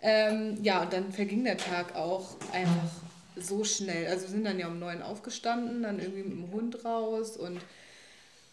[0.03, 2.91] Ähm, ja, und dann verging der Tag auch einfach
[3.37, 4.09] so schnell.
[4.09, 7.61] Also wir sind dann ja um neun aufgestanden, dann irgendwie mit dem Hund raus und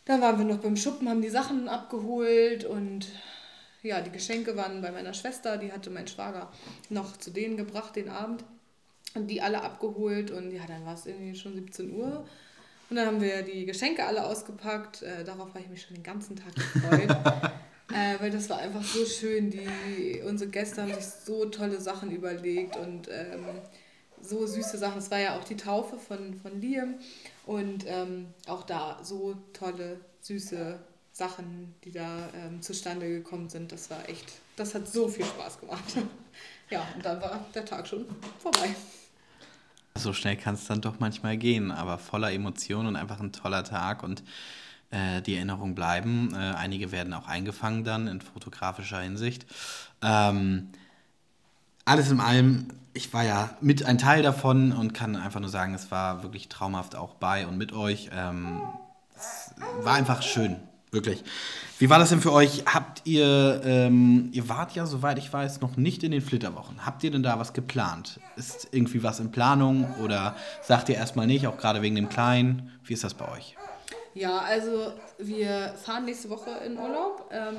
[0.06, 3.08] dann waren wir noch beim Schuppen, haben die Sachen abgeholt und
[3.84, 6.52] ja, die Geschenke waren bei meiner Schwester, die hatte mein Schwager
[6.90, 8.44] noch zu denen gebracht den Abend
[9.14, 12.26] und die alle abgeholt und ja, dann war es irgendwie schon 17 Uhr.
[12.90, 15.02] Und dann haben wir die Geschenke alle ausgepackt.
[15.02, 17.10] Äh, darauf habe ich mich schon den ganzen Tag gefreut.
[17.94, 19.50] äh, weil das war einfach so schön.
[19.50, 23.46] Die, unsere Gäste haben sich so tolle Sachen überlegt und ähm,
[24.22, 25.00] so süße Sachen.
[25.00, 26.96] Es war ja auch die Taufe von, von Liam.
[27.46, 30.80] Und ähm, auch da so tolle, süße
[31.12, 33.72] Sachen, die da ähm, zustande gekommen sind.
[33.72, 35.84] Das war echt, das hat so viel Spaß gemacht.
[36.70, 38.06] ja, und dann war der Tag schon
[38.40, 38.76] vorbei.
[39.96, 43.64] So schnell kann es dann doch manchmal gehen, aber voller Emotionen und einfach ein toller
[43.64, 44.24] Tag und
[44.92, 46.34] äh, die Erinnerungen bleiben.
[46.34, 49.46] Äh, einige werden auch eingefangen dann in fotografischer Hinsicht.
[50.02, 50.70] Ähm,
[51.86, 55.74] alles in allem, ich war ja mit ein Teil davon und kann einfach nur sagen,
[55.74, 58.10] es war wirklich traumhaft auch bei und mit euch.
[58.14, 58.62] Ähm,
[59.16, 60.58] es war einfach schön,
[60.98, 61.24] wirklich.
[61.80, 62.64] Wie war das denn für euch?
[62.66, 66.86] Habt ihr, ähm, ihr wart ja, soweit ich weiß, noch nicht in den Flitterwochen.
[66.86, 68.20] Habt ihr denn da was geplant?
[68.36, 72.72] Ist irgendwie was in Planung oder sagt ihr erstmal nicht, auch gerade wegen dem Kleinen?
[72.84, 73.56] Wie ist das bei euch?
[74.16, 77.30] Ja, also wir fahren nächste Woche in Urlaub.
[77.32, 77.58] Ähm,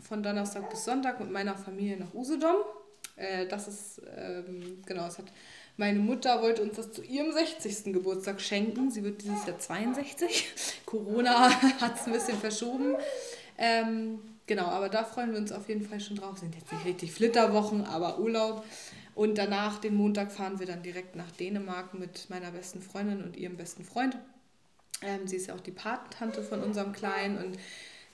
[0.00, 2.56] von Donnerstag bis Sonntag mit meiner Familie nach Usedom.
[3.16, 5.26] Äh, das ist, ähm, genau, es hat
[5.76, 7.92] meine Mutter wollte uns das zu ihrem 60.
[7.92, 8.90] Geburtstag schenken.
[8.90, 10.52] Sie wird dieses Jahr 62.
[10.86, 11.50] Corona
[11.80, 12.94] hat es ein bisschen verschoben.
[13.58, 16.38] Ähm, genau, aber da freuen wir uns auf jeden Fall schon drauf.
[16.38, 18.64] Sind jetzt nicht richtig Flitterwochen, aber Urlaub.
[19.14, 23.36] Und danach, den Montag, fahren wir dann direkt nach Dänemark mit meiner besten Freundin und
[23.36, 24.16] ihrem besten Freund.
[25.02, 27.58] Ähm, sie ist ja auch die Patentante von unserem Kleinen und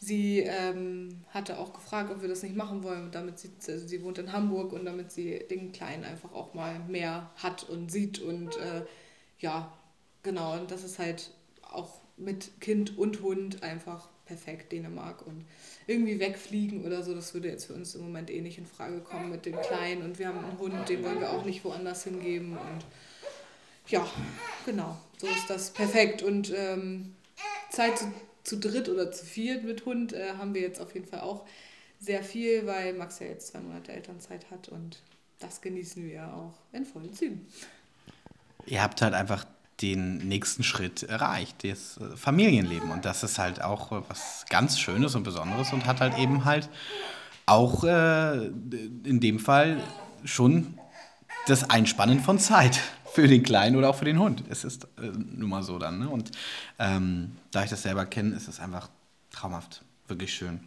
[0.00, 4.02] Sie ähm, hatte auch gefragt, ob wir das nicht machen wollen, damit sie, also sie
[4.02, 8.20] wohnt in Hamburg und damit sie den Kleinen einfach auch mal mehr hat und sieht
[8.20, 8.82] und äh,
[9.40, 9.72] ja,
[10.22, 11.30] genau, und das ist halt
[11.62, 15.26] auch mit Kind und Hund einfach perfekt, Dänemark.
[15.26, 15.44] Und
[15.86, 19.00] irgendwie wegfliegen oder so, das würde jetzt für uns im Moment eh nicht in Frage
[19.00, 20.02] kommen mit dem Kleinen.
[20.02, 22.52] Und wir haben einen Hund, den wollen wir auch nicht woanders hingeben.
[22.52, 22.84] Und
[23.88, 24.06] ja,
[24.66, 26.22] genau, so ist das perfekt.
[26.22, 27.14] Und ähm,
[27.70, 28.12] Zeit zu
[28.48, 31.46] zu dritt oder zu viert mit Hund äh, haben wir jetzt auf jeden Fall auch
[32.00, 35.02] sehr viel, weil Max ja jetzt zwei Monate Elternzeit hat und
[35.38, 37.46] das genießen wir auch in vollen Zügen.
[38.66, 39.44] Ihr habt halt einfach
[39.80, 42.90] den nächsten Schritt erreicht, das äh, Familienleben.
[42.90, 46.68] Und das ist halt auch was ganz Schönes und Besonderes und hat halt eben halt
[47.46, 49.82] auch äh, in dem Fall
[50.24, 50.78] schon
[51.46, 52.80] das Einspannen von Zeit
[53.12, 54.44] für den Kleinen oder auch für den Hund.
[54.48, 55.98] Es ist äh, nun mal so dann.
[55.98, 56.08] Ne?
[56.08, 56.30] Und
[56.78, 58.88] ähm, da ich das selber kenne, ist es einfach
[59.30, 59.82] traumhaft.
[60.06, 60.60] Wirklich schön.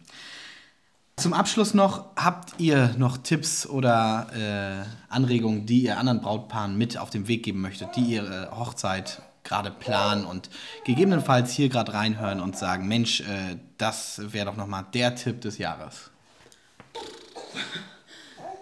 [1.16, 6.96] Zum Abschluss noch, habt ihr noch Tipps oder äh, Anregungen, die ihr anderen Brautpaaren mit
[6.96, 10.48] auf den Weg geben möchtet, die ihre Hochzeit gerade planen und
[10.84, 15.58] gegebenenfalls hier gerade reinhören und sagen, Mensch, äh, das wäre doch nochmal der Tipp des
[15.58, 16.10] Jahres?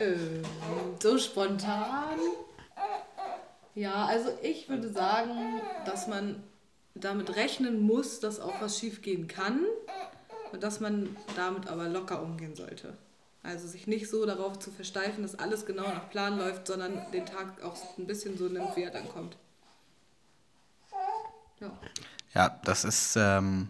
[0.01, 0.43] Ähm,
[1.01, 2.18] so spontan.
[3.75, 6.43] Ja, also ich würde sagen, dass man
[6.95, 9.64] damit rechnen muss, dass auch was schief gehen kann
[10.53, 12.97] und dass man damit aber locker umgehen sollte.
[13.43, 17.25] Also sich nicht so darauf zu versteifen, dass alles genau nach Plan läuft, sondern den
[17.25, 19.37] Tag auch ein bisschen so nimmt, wie er dann kommt.
[21.61, 21.79] Ja,
[22.35, 23.68] ja das ist ähm,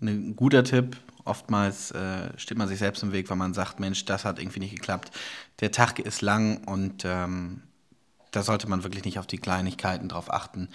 [0.00, 0.96] ein guter Tipp.
[1.24, 4.60] Oftmals äh, steht man sich selbst im Weg, weil man sagt, Mensch, das hat irgendwie
[4.60, 5.10] nicht geklappt.
[5.60, 7.62] Der Tag ist lang und ähm,
[8.30, 10.68] da sollte man wirklich nicht auf die Kleinigkeiten drauf achten,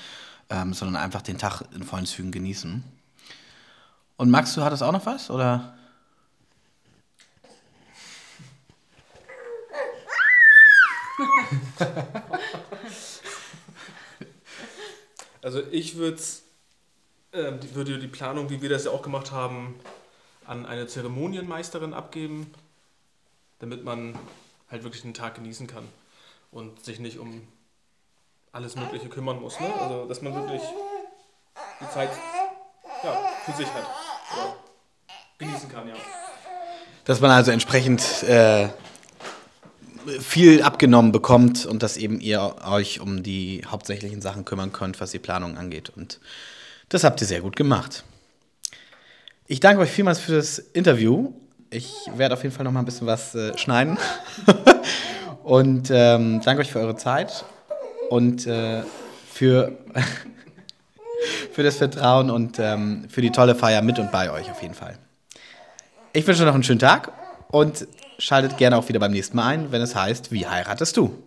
[0.49, 2.83] ähm, sondern einfach den Tag in vollen Zügen genießen.
[4.17, 5.77] Und Max, du hattest auch noch was, oder?
[15.41, 16.21] also ich würde
[17.31, 19.75] äh, würde die Planung, wie wir das ja auch gemacht haben,
[20.45, 22.53] an eine Zeremonienmeisterin abgeben,
[23.59, 24.17] damit man
[24.69, 25.87] halt wirklich den Tag genießen kann
[26.53, 27.47] und sich nicht um
[28.51, 29.59] alles Mögliche kümmern muss.
[29.59, 29.67] Ne?
[29.81, 30.61] Also dass man wirklich
[31.81, 32.09] die Zeit
[33.03, 33.85] ja, für sich hat
[34.33, 34.55] oder
[35.39, 35.95] genießen kann, ja.
[37.05, 38.69] Dass man also entsprechend äh,
[40.19, 45.11] viel abgenommen bekommt und dass eben ihr euch um die hauptsächlichen Sachen kümmern könnt, was
[45.11, 45.91] die Planung angeht.
[45.95, 46.19] Und
[46.89, 48.03] das habt ihr sehr gut gemacht.
[49.47, 51.33] Ich danke euch vielmals für das Interview.
[51.69, 53.97] Ich werde auf jeden Fall noch mal ein bisschen was äh, schneiden.
[55.43, 57.45] und ähm, danke euch für eure Zeit
[58.09, 58.83] und äh,
[59.29, 59.73] für,
[61.51, 64.73] für das Vertrauen und ähm, für die tolle Feier mit und bei euch auf jeden
[64.73, 64.97] Fall.
[66.13, 67.11] Ich wünsche euch noch einen schönen Tag
[67.49, 67.87] und
[68.19, 71.23] schaltet gerne auch wieder beim nächsten Mal ein, wenn es heißt, wie heiratest du?